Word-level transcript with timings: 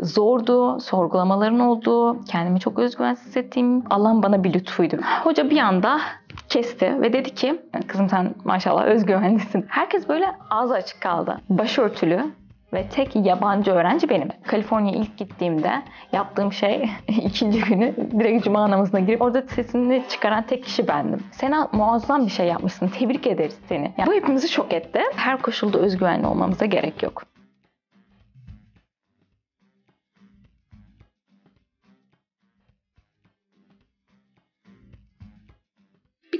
zordu, 0.00 0.80
sorgulamaların 0.80 1.60
olduğu, 1.60 2.24
kendimi 2.24 2.60
çok 2.60 2.78
özgüvensiz 2.78 3.26
hissettiğim 3.26 3.82
Allah'ın 3.90 4.22
bana 4.22 4.44
bir 4.44 4.52
lütfuydu. 4.52 4.96
Hoca 5.24 5.50
bir 5.50 5.58
anda 5.58 6.00
kesti 6.48 7.00
ve 7.00 7.12
dedi 7.12 7.34
ki 7.34 7.62
kızım 7.86 8.08
sen 8.08 8.34
maşallah 8.44 8.84
özgüvenlisin. 8.84 9.66
Herkes 9.68 10.08
böyle 10.08 10.26
ağzı 10.50 10.74
açık 10.74 11.00
kaldı. 11.00 11.40
Başörtülü 11.48 12.24
ve 12.72 12.88
tek 12.88 13.16
yabancı 13.16 13.70
öğrenci 13.70 14.08
benim. 14.08 14.28
Kaliforniya'ya 14.46 15.00
ilk 15.00 15.16
gittiğimde 15.16 15.82
yaptığım 16.12 16.52
şey 16.52 16.90
ikinci 17.08 17.60
günü 17.60 17.94
direkt 17.96 18.44
cuma 18.44 18.70
namazına 18.70 19.00
girip 19.00 19.22
orada 19.22 19.42
sesini 19.42 20.02
çıkaran 20.08 20.42
tek 20.42 20.64
kişi 20.64 20.88
bendim. 20.88 21.22
Sena 21.32 21.68
muazzam 21.72 22.26
bir 22.26 22.30
şey 22.30 22.46
yapmışsın. 22.46 22.88
Tebrik 22.88 23.26
ederiz 23.26 23.58
seni. 23.68 23.94
Yani 23.98 24.06
bu 24.06 24.12
hepimizi 24.12 24.48
şok 24.48 24.72
etti. 24.72 25.00
Her 25.16 25.42
koşulda 25.42 25.78
özgüvenli 25.78 26.26
olmamıza 26.26 26.66
gerek 26.66 27.02
yok. 27.02 27.33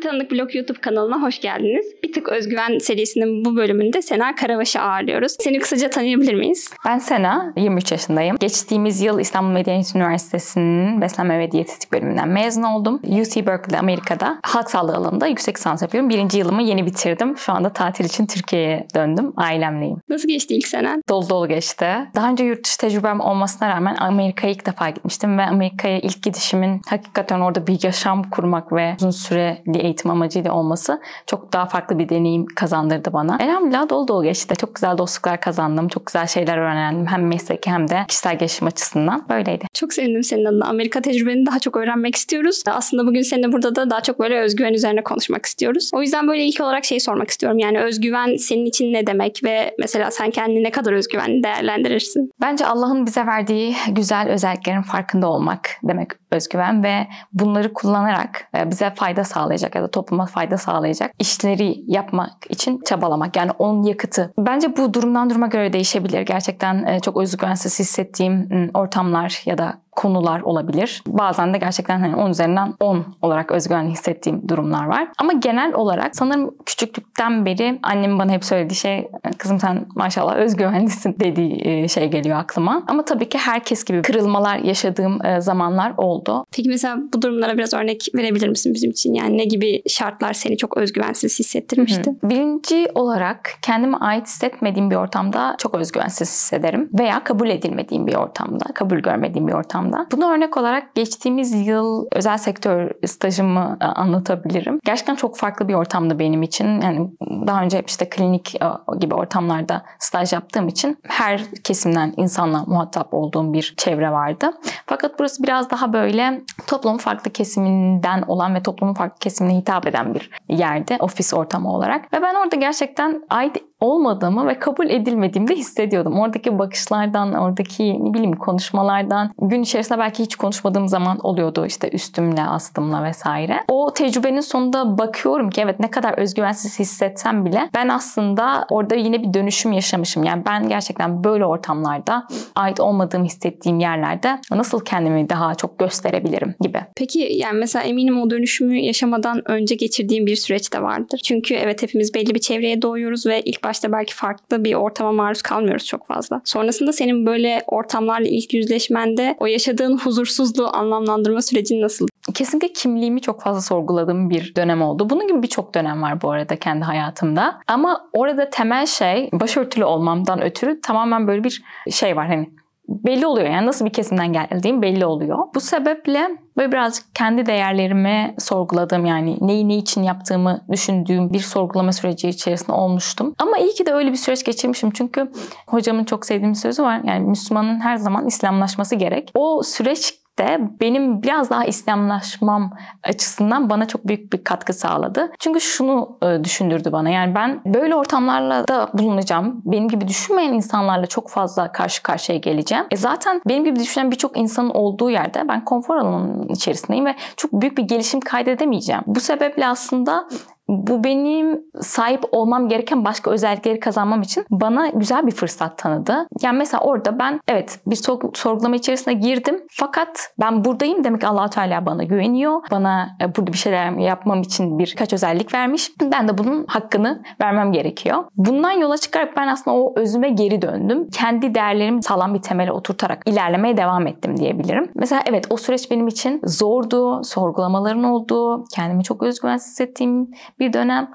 Tanıdık 0.05 0.31
Blog 0.31 0.55
YouTube 0.55 0.81
kanalına 0.81 1.23
hoş 1.23 1.41
geldiniz. 1.41 1.87
Bir 2.03 2.13
tık 2.13 2.29
özgüven 2.29 2.79
serisinin 2.79 3.45
bu 3.45 3.57
bölümünde 3.57 4.03
Sena 4.03 4.35
Karabaş'ı 4.35 4.81
ağırlıyoruz. 4.81 5.37
Seni 5.41 5.59
kısaca 5.59 5.91
tanıyabilir 5.91 6.35
miyiz? 6.35 6.71
Ben 6.87 6.99
Sena, 6.99 7.53
23 7.57 7.93
yaşındayım. 7.93 8.37
Geçtiğimiz 8.41 9.01
yıl 9.01 9.21
İstanbul 9.21 9.51
Medeniyet 9.51 9.97
Üniversitesi'nin 9.97 11.01
beslenme 11.01 11.39
ve 11.39 11.51
diyetetik 11.51 11.93
bölümünden 11.93 12.29
mezun 12.29 12.63
oldum. 12.63 13.01
UC 13.05 13.47
Berkeley 13.47 13.79
Amerika'da 13.79 14.39
halk 14.43 14.71
sağlığı 14.71 14.95
alanında 14.95 15.27
yüksek 15.27 15.57
lisans 15.59 15.83
yapıyorum. 15.83 16.11
Birinci 16.11 16.39
yılımı 16.39 16.63
yeni 16.63 16.87
bitirdim. 16.87 17.37
Şu 17.37 17.53
anda 17.53 17.73
tatil 17.73 18.05
için 18.05 18.27
Türkiye'ye 18.27 18.87
döndüm. 18.95 19.33
Ailemleyim. 19.37 19.97
Nasıl 20.09 20.29
geçti 20.29 20.55
ilk 20.55 20.67
senen? 20.67 21.03
Dolu 21.09 21.29
dolu 21.29 21.49
geçti. 21.49 21.87
Daha 22.15 22.31
önce 22.31 22.45
yurt 22.45 22.65
dışı 22.65 22.79
tecrübem 22.79 23.21
olmasına 23.21 23.69
rağmen 23.69 23.97
Amerika'ya 23.97 24.53
ilk 24.53 24.67
defa 24.67 24.91
gitmiştim 24.91 25.39
ve 25.39 25.43
Amerika'ya 25.43 25.99
ilk 25.99 26.23
gidişimin 26.23 26.81
hakikaten 26.89 27.41
orada 27.41 27.67
bir 27.67 27.79
yaşam 27.83 28.31
kurmak 28.31 28.73
ve 28.73 28.95
uzun 28.99 29.11
süreli 29.11 29.94
eğitim 29.95 30.11
amacıyla 30.11 30.53
olması 30.53 31.01
çok 31.27 31.53
daha 31.53 31.67
farklı 31.67 31.99
bir 31.99 32.09
deneyim 32.09 32.47
kazandırdı 32.47 33.13
bana. 33.13 33.37
Elhamdülillah 33.41 33.89
dolu 33.89 34.09
dolu 34.09 34.23
geçti. 34.23 34.55
Çok 34.57 34.75
güzel 34.75 34.99
dostluklar 34.99 35.41
kazandım. 35.41 35.89
Çok 35.89 36.07
güzel 36.07 36.27
şeyler 36.27 36.59
öğrendim. 36.59 37.07
Hem 37.07 37.27
mesleki 37.27 37.71
hem 37.71 37.89
de 37.89 38.05
kişisel 38.09 38.39
gelişim 38.39 38.67
açısından. 38.67 39.27
Böyleydi. 39.29 39.65
Çok 39.75 39.93
sevindim 39.93 40.23
senin 40.23 40.45
adına. 40.45 40.65
Amerika 40.67 41.01
tecrübeni 41.01 41.47
daha 41.47 41.59
çok 41.59 41.77
öğrenmek 41.77 42.15
istiyoruz. 42.17 42.63
Aslında 42.67 43.07
bugün 43.07 43.23
seninle 43.23 43.53
burada 43.53 43.77
da 43.77 43.91
daha 43.91 44.01
çok 44.01 44.19
böyle 44.19 44.41
özgüven 44.41 44.73
üzerine 44.73 45.03
konuşmak 45.03 45.47
istiyoruz. 45.47 45.91
O 45.95 46.03
yüzden 46.03 46.29
böyle 46.29 46.45
ilk 46.45 46.61
olarak 46.61 46.85
şey 46.85 47.01
sormak 47.01 47.31
istiyorum. 47.31 47.59
Yani 47.59 47.81
özgüven 47.81 48.37
senin 48.37 48.67
için 48.67 48.93
ne 48.93 49.07
demek 49.07 49.41
ve 49.45 49.75
mesela 49.79 50.11
sen 50.11 50.31
kendini 50.31 50.63
ne 50.63 50.71
kadar 50.71 50.93
özgüvenli 50.93 51.43
değerlendirirsin? 51.43 52.31
Bence 52.41 52.67
Allah'ın 52.67 53.07
bize 53.07 53.27
verdiği 53.27 53.75
güzel 53.89 54.29
özelliklerin 54.29 54.83
farkında 54.83 55.29
olmak 55.29 55.71
demek 55.83 56.11
özgüven 56.31 56.83
ve 56.83 57.07
bunları 57.33 57.73
kullanarak 57.73 58.49
e, 58.59 58.71
bize 58.71 58.91
fayda 58.91 59.25
sağlayacak 59.25 59.75
ya 59.75 59.83
da 59.85 59.91
topluma 59.91 60.27
fayda 60.27 60.59
sağlayacak 60.59 61.11
işleri 61.19 61.85
yapmak 61.87 62.33
için 62.49 62.81
çabalamak. 62.85 63.37
Yani 63.37 63.51
onun 63.59 63.83
yakıtı. 63.83 64.33
Bence 64.39 64.77
bu 64.77 64.95
durumdan 64.95 65.31
duruma 65.31 65.47
göre 65.47 65.73
değişebilir. 65.73 66.21
Gerçekten 66.21 66.85
e, 66.85 67.01
çok 67.01 67.17
özgüvensiz 67.17 67.79
hissettiğim 67.79 68.71
ortamlar 68.75 69.43
ya 69.47 69.59
da 69.59 69.84
konular 69.97 70.41
olabilir. 70.41 71.03
Bazen 71.07 71.55
de 71.55 71.59
gerçekten 71.59 72.01
hani 72.01 72.17
10 72.17 72.31
üzerinden 72.31 72.75
10 72.81 73.05
olarak 73.23 73.53
özgüvenli 73.53 73.91
hissettiğim 73.91 74.49
durumlar 74.49 74.85
var. 74.85 75.09
Ama 75.19 75.33
genel 75.33 75.75
olarak 75.75 76.17
sanırım 76.17 76.55
küçüklükten 76.67 77.47
beri 77.47 77.79
annemin 77.83 78.19
bana 78.19 78.33
hep 78.33 78.45
söylediği 78.45 78.77
şey 78.77 79.09
kızım 79.39 79.61
sen 79.61 79.87
maşallah 79.95 80.37
özgüvenlisin 80.37 81.17
dediği 81.21 81.89
şey 81.89 82.11
geliyor 82.11 82.39
aklıma. 82.39 82.83
Ama 82.87 83.05
tabii 83.05 83.29
ki 83.29 83.39
herkes 83.39 83.85
gibi 83.85 84.03
kırılmalar 84.03 84.59
yaşadığım 84.59 85.19
zamanlar 85.39 85.93
oldu. 85.97 86.45
Peki 86.57 86.69
mesela 86.69 86.99
bu 87.15 87.23
durumlara 87.23 87.59
biraz 87.59 87.75
örnek 87.75 88.07
verebilir 88.15 88.49
misin 88.49 88.75
bizim 88.75 88.91
için? 88.91 89.15
Yani 89.15 89.39
ne 89.39 89.45
gibi 89.45 89.83
şartlar 89.89 90.33
seni 90.33 90.57
çok 90.57 90.77
özgüvensiz 90.77 91.39
hissettirmişti? 91.39 92.11
Hı 92.11 92.27
hı. 92.27 92.31
Birinci 92.31 92.89
olarak 92.95 93.51
kendime 93.63 93.97
ait 93.97 94.27
hissetmediğim 94.27 94.91
bir 94.91 94.97
ortamda 94.97 95.57
çok 95.59 95.75
özgüvensiz 95.75 96.29
hissederim. 96.29 96.89
Veya 96.99 97.25
kabul 97.25 97.49
edilmediğim 97.49 98.07
bir 98.07 98.15
ortamda, 98.15 98.65
kabul 98.75 98.99
görmediğim 98.99 99.49
bir 99.49 99.53
ortamda 99.53 99.84
ortamda. 99.85 100.07
Bunu 100.13 100.31
örnek 100.31 100.57
olarak 100.57 100.95
geçtiğimiz 100.95 101.67
yıl 101.67 102.07
özel 102.13 102.39
sektör 102.39 102.91
stajımı 103.07 103.77
e, 103.81 103.85
anlatabilirim. 103.85 104.81
Gerçekten 104.85 105.15
çok 105.15 105.37
farklı 105.37 105.69
bir 105.69 105.75
ortamdı 105.75 106.19
benim 106.19 106.43
için. 106.43 106.81
Yani 106.81 107.11
daha 107.47 107.63
önce 107.63 107.83
işte 107.87 108.09
klinik 108.09 108.55
e, 108.55 108.67
gibi 108.99 109.15
ortamlarda 109.15 109.83
staj 109.99 110.33
yaptığım 110.33 110.69
için 110.69 110.99
her 111.09 111.45
kesimden 111.65 112.15
insanla 112.17 112.65
muhatap 112.67 113.15
olduğum 113.15 113.53
bir 113.53 113.75
çevre 113.77 114.11
vardı. 114.11 114.51
Fakat 114.87 115.19
burası 115.19 115.43
biraz 115.43 115.71
daha 115.71 115.93
böyle 115.93 116.43
toplumun 116.67 116.99
farklı 116.99 117.31
kesiminden 117.31 118.23
olan 118.23 118.55
ve 118.55 118.63
toplumun 118.63 118.95
farklı 118.95 119.19
kesimine 119.19 119.57
hitap 119.57 119.87
eden 119.87 120.15
bir 120.15 120.31
yerdi 120.49 120.97
ofis 121.01 121.35
ortamı 121.35 121.73
olarak. 121.73 122.13
Ve 122.13 122.23
ben 122.23 122.35
orada 122.35 122.57
gerçekten 122.57 123.23
ait 123.31 123.57
olmadığımı 123.85 124.47
ve 124.47 124.59
kabul 124.59 124.91
edilmediğimi 124.91 125.49
de 125.49 125.55
hissediyordum. 125.55 126.21
Oradaki 126.21 126.59
bakışlardan, 126.59 127.35
oradaki 127.35 128.05
ne 128.05 128.15
bileyim 128.15 128.37
konuşmalardan, 128.37 129.35
gün 129.43 129.63
içerisinde 129.63 129.99
belki 129.99 130.23
hiç 130.23 130.37
konuşmadığım 130.37 130.89
zaman 130.89 131.19
oluyordu 131.23 131.67
işte 131.67 131.91
üstümle, 131.91 132.43
astımla 132.43 133.05
vesaire. 133.05 133.61
O 133.69 133.93
tecrübenin 133.95 134.41
sonunda 134.41 134.99
bakıyorum 134.99 135.51
ki 135.51 135.61
evet 135.61 135.81
ne 135.81 135.91
kadar 135.91 136.19
özgüvensiz 136.19 136.79
hissetsem 136.79 137.45
bile 137.45 137.69
ben 137.75 137.89
aslında 137.89 138.67
orada 138.71 138.95
yine 138.95 139.23
bir 139.23 139.35
dönüşüm 139.35 139.73
yaşamışım. 139.73 140.25
Yani 140.25 140.43
ben 140.47 140.69
gerçekten 140.69 141.25
böyle 141.25 141.45
ortamlarda 141.47 142.27
ait 142.55 142.81
olmadığımı 142.81 143.25
hissettiğim 143.25 143.79
yerlerde 143.79 144.41
nasıl 144.51 144.81
kendimi 144.85 145.29
daha 145.29 145.55
çok 145.55 145.79
gösterebilirim 145.79 146.55
gibi. 146.61 146.81
Peki 146.97 147.19
yani 147.19 147.59
mesela 147.59 147.83
eminim 147.83 148.21
o 148.23 148.31
dönüşümü 148.31 148.77
yaşamadan 148.77 149.51
önce 149.51 149.75
geçirdiğim 149.75 150.27
bir 150.27 150.37
süreç 150.37 150.73
de 150.73 150.83
vardır. 150.83 151.21
Çünkü 151.25 151.55
evet 151.55 151.83
hepimiz 151.83 152.15
belli 152.15 152.35
bir 152.35 152.41
çevreye 152.41 152.83
doğuyoruz 152.83 153.27
ve 153.27 153.41
ilk 153.41 153.65
başta 153.75 153.93
belki 153.93 154.15
farklı 154.15 154.65
bir 154.65 154.75
ortama 154.75 155.13
maruz 155.13 155.43
kalmıyoruz 155.43 155.87
çok 155.87 156.07
fazla. 156.07 156.41
Sonrasında 156.45 156.93
senin 156.93 157.27
böyle 157.27 157.63
ortamlarla 157.67 158.29
ilk 158.29 158.55
yüzleşmende 158.55 159.37
o 159.39 159.47
yaşadığın 159.47 159.99
huzursuzluğu 159.99 160.69
anlamlandırma 160.77 161.43
sürecin 161.43 161.83
nasıl? 161.83 162.07
Kesinlikle 162.35 162.73
kimliğimi 162.73 163.21
çok 163.21 163.43
fazla 163.43 163.61
sorguladığım 163.61 164.31
bir 164.31 164.55
dönem 164.55 164.83
oldu. 164.83 165.11
Bunun 165.11 165.29
gibi 165.29 165.43
birçok 165.43 165.75
dönem 165.75 166.03
var 166.03 166.23
bu 166.23 166.31
arada 166.31 166.57
kendi 166.57 166.85
hayatımda. 166.85 167.61
Ama 167.67 168.09
orada 168.13 168.51
temel 168.51 168.87
şey 168.87 169.29
başörtülü 169.33 169.85
olmamdan 169.85 170.43
ötürü 170.43 170.81
tamamen 170.81 171.27
böyle 171.27 171.45
bir 171.45 171.63
şey 171.91 172.17
var 172.17 172.27
hani 172.27 172.51
belli 172.89 173.27
oluyor. 173.27 173.49
Yani 173.49 173.67
nasıl 173.67 173.85
bir 173.85 173.93
kesimden 173.93 174.33
geldiğim 174.33 174.83
belli 174.83 175.07
oluyor. 175.07 175.39
Bu 175.55 175.61
sebeple 175.61 176.29
böyle 176.57 176.73
birazcık 176.73 177.15
kendi 177.15 177.47
değerlerimi 177.47 178.35
sorguladığım 178.39 179.07
yani 179.07 179.39
neyi 179.41 179.69
ne 179.69 179.77
için 179.77 180.03
yaptığımı 180.03 180.61
düşündüğüm 180.71 181.33
bir 181.33 181.41
sorgulama 181.41 181.93
süreci 181.93 182.29
içerisinde 182.29 182.73
olmuştum. 182.73 183.35
Ama 183.39 183.59
iyi 183.59 183.75
ki 183.75 183.87
de 183.87 183.93
öyle 183.93 184.13
bir 184.13 184.17
süreç 184.17 184.45
geçirmişim. 184.45 184.91
Çünkü 184.91 185.33
hocamın 185.67 186.05
çok 186.05 186.27
sevdiğim 186.27 186.53
bir 186.53 186.59
sözü 186.59 186.83
var. 186.83 187.01
Yani 187.05 187.29
Müslümanın 187.29 187.81
her 187.81 187.97
zaman 187.97 188.27
İslamlaşması 188.27 188.95
gerek. 188.95 189.31
O 189.35 189.63
süreç 189.63 190.24
de 190.39 190.61
benim 190.81 191.23
biraz 191.23 191.51
daha 191.51 191.65
İslamlaşmam 191.65 192.71
açısından 193.03 193.71
bana 193.71 193.87
çok 193.87 194.09
büyük 194.09 194.33
bir 194.33 194.45
katkı 194.45 194.73
sağladı. 194.73 195.33
Çünkü 195.39 195.61
şunu 195.61 196.19
e, 196.23 196.45
düşündürdü 196.45 196.93
bana. 196.93 197.11
Yani 197.11 197.35
ben 197.35 197.61
böyle 197.67 197.95
ortamlarla 197.95 198.69
da 198.69 198.91
bulunacağım. 198.95 199.63
Benim 199.65 199.89
gibi 199.89 200.09
düşünmeyen 200.09 200.53
insanlarla 200.53 201.07
çok 201.07 201.31
fazla 201.31 201.73
karşı 201.73 202.03
karşıya 202.03 202.39
geleceğim. 202.39 202.85
E 202.91 202.97
zaten 202.97 203.41
benim 203.49 203.65
gibi 203.65 203.81
düşünen 203.81 204.11
birçok 204.11 204.39
insanın 204.39 204.71
olduğu 204.71 205.11
yerde 205.11 205.49
ben 205.49 205.65
konfor 205.65 205.97
alanının 205.97 206.49
içerisindeyim 206.49 207.07
ve 207.07 207.15
çok 207.37 207.53
büyük 207.53 207.79
bir 207.79 207.83
gelişim 207.83 208.21
kaydedemeyeceğim. 208.21 209.03
Bu 209.07 209.21
sebeple 209.21 209.67
aslında 209.67 210.29
bu 210.69 211.05
benim 211.05 211.63
sahip 211.81 212.25
olmam 212.33 212.69
gereken 212.69 213.05
başka 213.05 213.31
özellikleri 213.31 213.81
kazanmam 213.81 214.23
için 214.23 214.45
bana 214.51 214.89
güzel 214.89 215.27
bir 215.27 215.33
fırsat 215.33 215.79
tanıdı. 215.79 216.27
Yani 216.43 216.59
mesela 216.59 216.83
orada 216.85 217.19
ben 217.19 217.41
evet 217.49 217.81
bir 217.87 217.97
sorgulama 218.35 218.77
içerisine 218.77 219.15
girdim. 219.15 219.63
Fakat 219.71 220.33
ben 220.41 220.65
buradayım 220.65 221.05
demek 221.05 221.25
allah 221.25 221.51
Teala 221.51 221.87
bana 221.87 222.05
güveniyor. 222.05 222.63
Bana 222.71 223.09
e, 223.21 223.37
burada 223.37 223.53
bir 223.53 223.59
şeyler 223.59 223.91
yapmam 223.93 224.41
için 224.41 224.79
birkaç 224.79 225.13
özellik 225.13 225.55
vermiş. 225.55 225.91
Ben 226.03 226.29
de 226.29 226.39
bunun 226.39 226.67
hakkını 226.69 227.23
vermem 227.41 227.73
gerekiyor. 227.73 228.25
Bundan 228.37 228.73
yola 228.73 228.99
çıkarak 228.99 229.37
ben 229.37 229.49
aslında 229.49 229.77
o 229.77 229.93
özüme 229.97 230.29
geri 230.29 230.63
döndüm. 230.63 231.09
Kendi 231.11 231.55
değerlerimi 231.55 232.03
sağlam 232.03 232.35
bir 232.35 232.43
temele 232.43 232.73
oturtarak 232.73 233.23
ilerlemeye 233.27 233.77
devam 233.77 234.07
ettim 234.07 234.37
diyebilirim. 234.37 234.91
Mesela 234.95 235.23
evet 235.27 235.47
o 235.51 235.57
süreç 235.57 235.91
benim 235.91 236.09
için 236.09 236.41
zordu. 236.45 237.25
Sorgulamaların 237.25 238.05
olduğu, 238.05 238.65
kendimi 238.75 239.05
çok 239.05 239.23
özgüvensiz 239.23 239.71
hissettiğim 239.71 240.31
bir 240.59 240.73
dönem. 240.73 241.11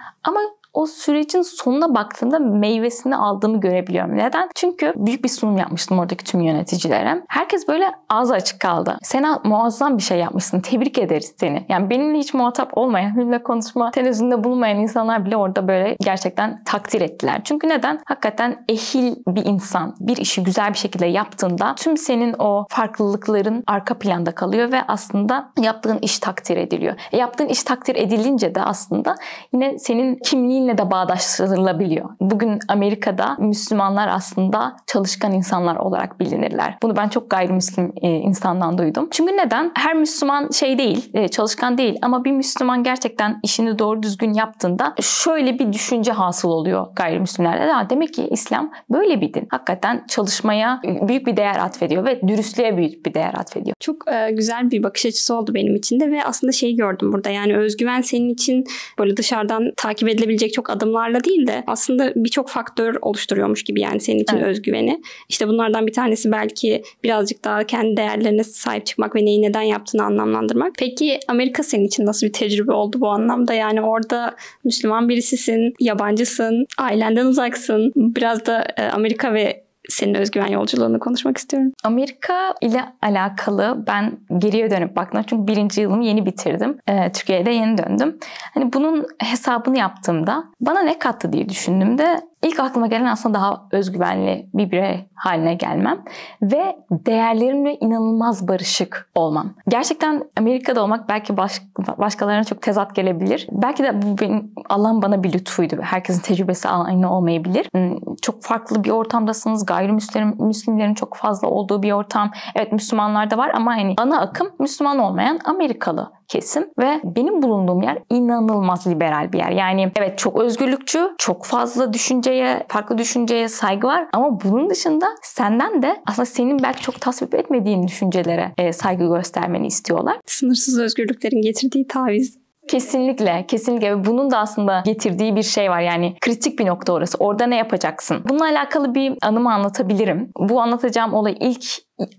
O 0.73 0.85
sürecin 0.85 1.41
sonuna 1.41 1.95
baktığımda 1.95 2.39
meyvesini 2.39 3.15
aldığımı 3.15 3.59
görebiliyorum. 3.59 4.17
Neden? 4.17 4.49
Çünkü 4.55 4.93
büyük 4.95 5.23
bir 5.23 5.29
sunum 5.29 5.57
yapmıştım 5.57 5.99
oradaki 5.99 6.23
tüm 6.23 6.41
yöneticilere. 6.41 7.23
Herkes 7.27 7.67
böyle 7.67 7.91
ağzı 8.09 8.33
açık 8.33 8.59
kaldı. 8.59 8.97
Sena 9.01 9.41
muazzam 9.43 9.97
bir 9.97 10.03
şey 10.03 10.19
yapmışsın. 10.19 10.59
Tebrik 10.59 10.97
ederiz 10.97 11.33
seni. 11.39 11.65
Yani 11.69 11.89
benimle 11.89 12.17
hiç 12.17 12.33
muhatap 12.33 12.77
olmayan, 12.77 13.17
benimle 13.17 13.43
konuşma 13.43 13.91
tenezzülünde 13.91 14.43
bulunmayan 14.43 14.79
insanlar 14.79 15.25
bile 15.25 15.37
orada 15.37 15.67
böyle 15.67 15.95
gerçekten 16.01 16.63
takdir 16.63 17.01
ettiler. 17.01 17.41
Çünkü 17.43 17.69
neden? 17.69 17.99
Hakikaten 18.05 18.65
ehil 18.69 19.15
bir 19.27 19.45
insan 19.45 19.95
bir 19.99 20.17
işi 20.17 20.43
güzel 20.43 20.69
bir 20.73 20.77
şekilde 20.77 21.05
yaptığında 21.05 21.75
tüm 21.75 21.97
senin 21.97 22.35
o 22.39 22.65
farklılıkların 22.69 23.63
arka 23.67 23.99
planda 23.99 24.31
kalıyor 24.35 24.71
ve 24.71 24.81
aslında 24.87 25.51
yaptığın 25.59 25.99
iş 26.01 26.19
takdir 26.19 26.57
ediliyor. 26.57 26.95
E 27.11 27.17
yaptığın 27.17 27.47
iş 27.47 27.63
takdir 27.63 27.95
edilince 27.95 28.55
de 28.55 28.61
aslında 28.61 29.15
yine 29.53 29.79
senin 29.79 30.15
kimliğinle 30.59 30.77
de 30.77 30.91
bağdaştırılabiliyor. 30.91 32.09
Bugün 32.19 32.59
Amerika'da 32.67 33.35
Müslümanlar 33.39 34.07
aslında 34.07 34.75
çalışkan 34.87 35.31
insanlar 35.31 35.75
olarak 35.75 36.19
bilinirler. 36.19 36.77
Bunu 36.81 36.95
ben 36.95 37.09
çok 37.09 37.29
gayrimüslim 37.29 37.93
e, 38.01 38.09
insandan 38.09 38.77
duydum. 38.77 39.07
Çünkü 39.11 39.37
neden? 39.37 39.71
Her 39.75 39.95
Müslüman 39.95 40.49
şey 40.49 40.77
değil, 40.77 41.09
e, 41.13 41.27
çalışkan 41.27 41.77
değil 41.77 41.97
ama 42.01 42.25
bir 42.25 42.31
Müslüman 42.31 42.83
gerçekten 42.83 43.39
işini 43.43 43.79
doğru 43.79 44.03
düzgün 44.03 44.33
yaptığında 44.33 44.95
şöyle 45.01 45.59
bir 45.59 45.73
düşünce 45.73 46.11
hasıl 46.11 46.49
oluyor 46.49 46.87
gayrimüslimlerde. 46.95 47.65
Ya 47.65 47.89
demek 47.89 48.13
ki 48.13 48.27
İslam 48.31 48.71
böyle 48.89 49.21
bir 49.21 49.33
din. 49.33 49.47
Hakikaten 49.49 50.05
çalışmaya 50.07 50.81
büyük 50.83 51.27
bir 51.27 51.37
değer 51.37 51.55
atfediyor 51.55 52.05
ve 52.05 52.27
dürüstlüğe 52.27 52.77
büyük 52.77 53.05
bir 53.05 53.13
değer 53.13 53.33
atfediyor. 53.33 53.75
Çok 53.79 54.11
e, 54.11 54.31
güzel 54.31 54.71
bir 54.71 54.83
bakış 54.83 55.05
açısı 55.05 55.35
oldu 55.35 55.53
benim 55.53 55.75
için 55.75 55.99
de 55.99 56.11
ve 56.11 56.25
aslında 56.25 56.51
şeyi 56.51 56.75
gördüm 56.75 57.13
burada. 57.13 57.29
Yani 57.29 57.57
özgüven 57.57 58.01
senin 58.01 58.29
için 58.29 58.63
böyle 58.99 59.17
dışarıdan 59.17 59.71
takip 59.77 60.09
edilebilecek 60.09 60.48
çok 60.51 60.69
adımlarla 60.69 61.23
değil 61.23 61.47
de 61.47 61.63
aslında 61.67 62.13
birçok 62.15 62.49
faktör 62.49 62.95
oluşturuyormuş 63.01 63.63
gibi 63.63 63.81
yani 63.81 63.99
senin 63.99 64.19
için 64.19 64.37
evet. 64.37 64.47
özgüveni. 64.47 65.01
İşte 65.29 65.47
bunlardan 65.47 65.87
bir 65.87 65.93
tanesi 65.93 66.31
belki 66.31 66.83
birazcık 67.03 67.45
daha 67.45 67.63
kendi 67.63 67.97
değerlerine 67.97 68.43
sahip 68.43 68.85
çıkmak 68.85 69.15
ve 69.15 69.25
neyi 69.25 69.41
neden 69.41 69.61
yaptığını 69.61 70.03
anlamlandırmak. 70.03 70.73
Peki 70.79 71.19
Amerika 71.27 71.63
senin 71.63 71.87
için 71.87 72.05
nasıl 72.05 72.27
bir 72.27 72.33
tecrübe 72.33 72.71
oldu 72.71 73.01
bu 73.01 73.07
anlamda? 73.07 73.53
Yani 73.53 73.81
orada 73.81 74.35
Müslüman 74.63 75.09
birisisin, 75.09 75.73
yabancısın, 75.79 76.65
ailenden 76.77 77.25
uzaksın. 77.25 77.91
Biraz 77.95 78.45
da 78.45 78.65
e, 78.77 78.83
Amerika 78.83 79.33
ve 79.33 79.68
senin 79.89 80.13
özgüven 80.13 80.47
yolculuğunu 80.47 80.99
konuşmak 80.99 81.37
istiyorum. 81.37 81.71
Amerika 81.83 82.55
ile 82.61 82.85
alakalı 83.01 83.83
ben 83.87 84.19
geriye 84.37 84.71
dönüp 84.71 84.95
baktım. 84.95 85.23
Çünkü 85.27 85.47
birinci 85.47 85.81
yılımı 85.81 86.05
yeni 86.05 86.25
bitirdim. 86.25 86.77
Ee, 86.87 87.11
Türkiye'de 87.11 87.51
yeni 87.51 87.77
döndüm. 87.77 88.17
Hani 88.53 88.73
bunun 88.73 89.07
hesabını 89.19 89.77
yaptığımda 89.77 90.43
bana 90.61 90.81
ne 90.81 90.99
kattı 90.99 91.33
diye 91.33 91.49
düşündüğümde 91.49 92.21
İlk 92.43 92.59
aklıma 92.59 92.87
gelen 92.87 93.05
aslında 93.05 93.37
daha 93.37 93.67
özgüvenli 93.71 94.49
bir 94.53 94.71
birey 94.71 95.05
haline 95.15 95.53
gelmem 95.53 96.03
ve 96.41 96.75
değerlerimle 96.91 97.75
inanılmaz 97.75 98.47
barışık 98.47 99.09
olmam. 99.15 99.53
Gerçekten 99.67 100.23
Amerika'da 100.37 100.83
olmak 100.83 101.09
belki 101.09 101.37
baş, 101.37 101.61
başkalarına 101.97 102.43
çok 102.43 102.61
tezat 102.61 102.95
gelebilir. 102.95 103.47
Belki 103.51 103.83
de 103.83 104.01
bu 104.01 104.17
benim 104.17 104.51
Allah'ın 104.69 105.01
bana 105.01 105.23
bir 105.23 105.33
lütfuydu. 105.33 105.75
Herkesin 105.81 106.21
tecrübesi 106.21 106.69
aynı 106.69 107.15
olmayabilir. 107.15 107.67
Hmm, 107.73 108.15
çok 108.21 108.43
farklı 108.43 108.83
bir 108.83 108.89
ortamdasınız. 108.89 109.65
Gayrimüslimlerin 109.65 110.93
çok 110.93 111.15
fazla 111.15 111.47
olduğu 111.47 111.83
bir 111.83 111.91
ortam. 111.91 112.31
Evet 112.55 112.71
Müslümanlar 112.71 113.31
da 113.31 113.37
var 113.37 113.51
ama 113.55 113.71
hani 113.71 113.93
ana 113.97 114.21
akım 114.21 114.49
Müslüman 114.59 114.99
olmayan 114.99 115.39
Amerikalı 115.45 116.18
kesim 116.29 116.69
ve 116.79 117.01
benim 117.03 117.41
bulunduğum 117.41 117.81
yer 117.81 117.97
inanılmaz 118.09 118.87
liberal 118.87 119.33
bir 119.33 119.37
yer. 119.37 119.51
Yani 119.51 119.91
evet 119.95 120.17
çok 120.17 120.41
özgürlükçü, 120.41 121.09
çok 121.17 121.45
fazla 121.45 121.93
düşünceye, 121.93 122.65
farklı 122.67 122.97
düşünceye 122.97 123.47
saygı 123.47 123.87
var 123.87 124.07
ama 124.13 124.41
bunun 124.41 124.69
dışında 124.69 125.05
senden 125.21 125.81
de 125.81 126.01
aslında 126.05 126.25
senin 126.25 126.63
belki 126.63 126.81
çok 126.81 127.01
tasvip 127.01 127.35
etmediğin 127.35 127.87
düşüncelere 127.87 128.51
e, 128.57 128.73
saygı 128.73 129.07
göstermeni 129.07 129.67
istiyorlar. 129.67 130.17
Sınırsız 130.25 130.79
özgürlüklerin 130.79 131.41
getirdiği 131.41 131.87
taviz 131.87 132.39
Kesinlikle, 132.69 133.45
kesinlikle. 133.47 134.05
Bunun 134.05 134.31
da 134.31 134.37
aslında 134.37 134.83
getirdiği 134.85 135.35
bir 135.35 135.43
şey 135.43 135.69
var. 135.69 135.79
Yani 135.79 136.15
kritik 136.21 136.59
bir 136.59 136.65
nokta 136.65 136.93
orası. 136.93 137.17
Orada 137.19 137.47
ne 137.47 137.55
yapacaksın? 137.55 138.23
Bununla 138.29 138.45
alakalı 138.45 138.95
bir 138.95 139.13
anımı 139.21 139.53
anlatabilirim. 139.53 140.31
Bu 140.39 140.61
anlatacağım 140.61 141.13
olay 141.13 141.35
ilk 141.39 141.65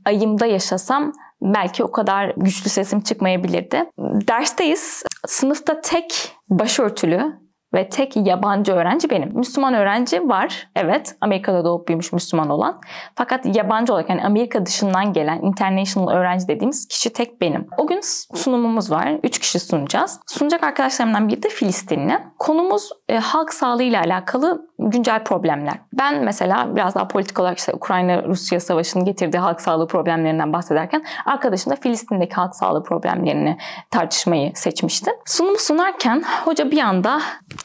ayımda 0.04 0.46
yaşasam 0.46 1.12
belki 1.42 1.84
o 1.84 1.90
kadar 1.90 2.32
güçlü 2.36 2.70
sesim 2.70 3.00
çıkmayabilirdi. 3.00 3.84
Dersteyiz. 3.98 5.02
Sınıfta 5.26 5.80
tek 5.80 6.32
başörtülü 6.50 7.40
ve 7.74 7.88
tek 7.88 8.16
yabancı 8.16 8.72
öğrenci 8.72 9.10
benim. 9.10 9.38
Müslüman 9.38 9.74
öğrenci 9.74 10.28
var. 10.28 10.68
Evet. 10.76 11.16
Amerika'da 11.20 11.64
doğup 11.64 11.88
büyümüş 11.88 12.12
Müslüman 12.12 12.50
olan. 12.50 12.80
Fakat 13.14 13.56
yabancı 13.56 13.92
olarak 13.92 14.10
yani 14.10 14.24
Amerika 14.24 14.66
dışından 14.66 15.12
gelen 15.12 15.42
international 15.42 16.10
öğrenci 16.10 16.48
dediğimiz 16.48 16.88
kişi 16.88 17.12
tek 17.12 17.40
benim. 17.40 17.66
O 17.78 17.86
gün 17.86 18.00
sunumumuz 18.34 18.90
var. 18.90 19.18
Üç 19.22 19.38
kişi 19.38 19.60
sunacağız. 19.60 20.20
Sunacak 20.26 20.64
arkadaşlarımdan 20.64 21.28
biri 21.28 21.42
de 21.42 21.48
Filistinli. 21.48 22.18
Konumuz 22.40 22.90
e, 23.08 23.18
halk 23.18 23.54
sağlığı 23.54 23.82
ile 23.82 23.98
alakalı 23.98 24.68
güncel 24.78 25.24
problemler. 25.24 25.74
Ben 25.92 26.24
mesela 26.24 26.76
biraz 26.76 26.94
daha 26.94 27.08
politik 27.08 27.40
olarak 27.40 27.58
işte 27.58 27.72
Ukrayna-Rusya 27.74 28.60
savaşının 28.60 29.04
getirdiği 29.04 29.38
halk 29.38 29.60
sağlığı 29.60 29.86
problemlerinden 29.86 30.52
bahsederken 30.52 31.04
arkadaşım 31.26 31.72
da 31.72 31.76
Filistin'deki 31.76 32.34
halk 32.34 32.56
sağlığı 32.56 32.82
problemlerini 32.82 33.58
tartışmayı 33.90 34.52
seçmişti. 34.54 35.10
Sunumu 35.26 35.58
sunarken 35.58 36.22
hoca 36.44 36.70
bir 36.70 36.78
anda 36.78 37.20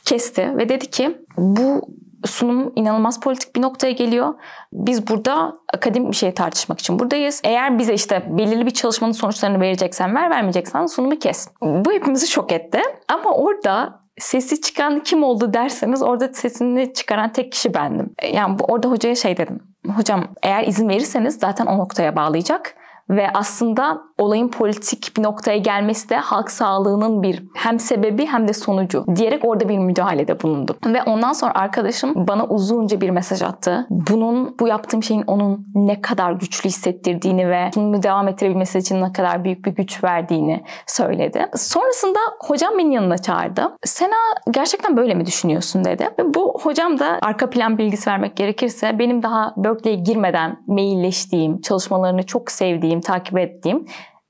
kesti 0.06 0.58
ve 0.58 0.70
dedi 0.70 0.90
ki 0.90 1.18
bu 1.38 1.82
sunum 2.26 2.72
inanılmaz 2.76 3.20
politik 3.20 3.56
bir 3.56 3.62
noktaya 3.62 3.92
geliyor. 3.92 4.34
Biz 4.74 5.08
burada 5.08 5.54
akademik 5.74 6.12
bir 6.12 6.16
şey 6.16 6.34
tartışmak 6.34 6.80
için 6.80 7.00
buradayız. 7.00 7.42
Eğer 7.44 7.80
bize 7.80 7.94
işte 7.94 8.26
belirli 8.38 8.66
bir 8.66 8.72
çalışmanın 8.72 9.14
sonuçlarını 9.14 9.60
vereceksen 9.60 10.16
ver, 10.16 10.30
vermeyeceksen 10.30 10.86
sunumu 10.86 11.20
kes. 11.20 11.50
Bu 11.62 11.92
hepimizi 11.92 12.28
şok 12.28 12.52
etti. 12.52 12.82
Ama 13.08 13.32
orada 13.32 14.05
sesi 14.18 14.62
çıkan 14.62 15.00
kim 15.00 15.24
oldu 15.24 15.54
derseniz 15.54 16.04
orada 16.04 16.34
sesini 16.34 16.94
çıkaran 16.94 17.32
tek 17.32 17.52
kişi 17.52 17.74
bendim. 17.74 18.14
Yani 18.34 18.58
orada 18.62 18.90
hocaya 18.90 19.16
şey 19.16 19.38
dedim. 19.38 19.60
Hocam 19.96 20.28
eğer 20.44 20.68
izin 20.68 20.90
verirseniz 20.90 21.36
zaten 21.36 21.66
o 21.66 21.78
noktaya 21.78 22.16
bağlayacak 22.16 22.76
ve 23.10 23.30
aslında 23.34 24.02
olayın 24.18 24.48
politik 24.48 25.18
bir 25.18 25.24
noktaya 25.24 25.58
gelmesi 25.58 26.10
de 26.10 26.16
halk 26.16 26.52
sağlığının 26.52 27.24
bir 27.24 27.44
hem 27.56 27.80
sebebi 27.80 28.26
hem 28.26 28.48
de 28.48 28.54
sonucu 28.54 29.06
diyerek 29.16 29.46
orada 29.46 29.70
bir 29.70 29.78
müdahalede 29.78 30.42
bulundum. 30.42 30.76
Ve 30.86 31.04
ondan 31.04 31.34
sonra 31.34 31.56
arkadaşım 31.56 32.28
bana 32.28 32.48
uzunca 32.48 33.02
bir 33.02 33.10
mesaj 33.10 33.42
attı. 33.42 33.88
Bunun, 33.90 34.56
bu 34.60 34.68
yaptığım 34.68 35.04
şeyin 35.04 35.24
onun 35.28 35.68
ne 35.76 36.02
kadar 36.02 36.32
güçlü 36.32 36.70
hissettirdiğini 36.70 37.50
ve 37.50 37.70
bunu 37.76 38.04
devam 38.04 38.28
ettirebilmesi 38.28 38.78
için 38.78 39.02
ne 39.02 39.14
kadar 39.14 39.44
büyük 39.44 39.66
bir 39.66 39.72
güç 39.72 40.04
verdiğini 40.04 40.64
söyledi. 40.88 41.50
Sonrasında 41.56 42.20
hocam 42.40 42.78
beni 42.78 42.94
yanına 42.94 43.18
çağırdı. 43.18 43.78
Sena 43.84 44.16
gerçekten 44.52 44.98
böyle 44.98 45.14
mi 45.14 45.26
düşünüyorsun 45.26 45.86
dedi. 45.86 46.10
Ve 46.20 46.34
bu 46.34 46.60
hocam 46.62 47.00
da 47.00 47.20
arka 47.22 47.50
plan 47.50 47.78
bilgisi 47.78 48.10
vermek 48.10 48.38
gerekirse 48.38 49.00
benim 49.00 49.24
daha 49.24 49.54
Berkeley'e 49.58 49.96
girmeden 49.96 50.64
mailleştiğim, 50.68 51.62
çalışmalarını 51.62 52.24
çok 52.24 52.52
sevdiğim, 52.52 53.02
takip 53.02 53.38
ettiğim 53.38 53.86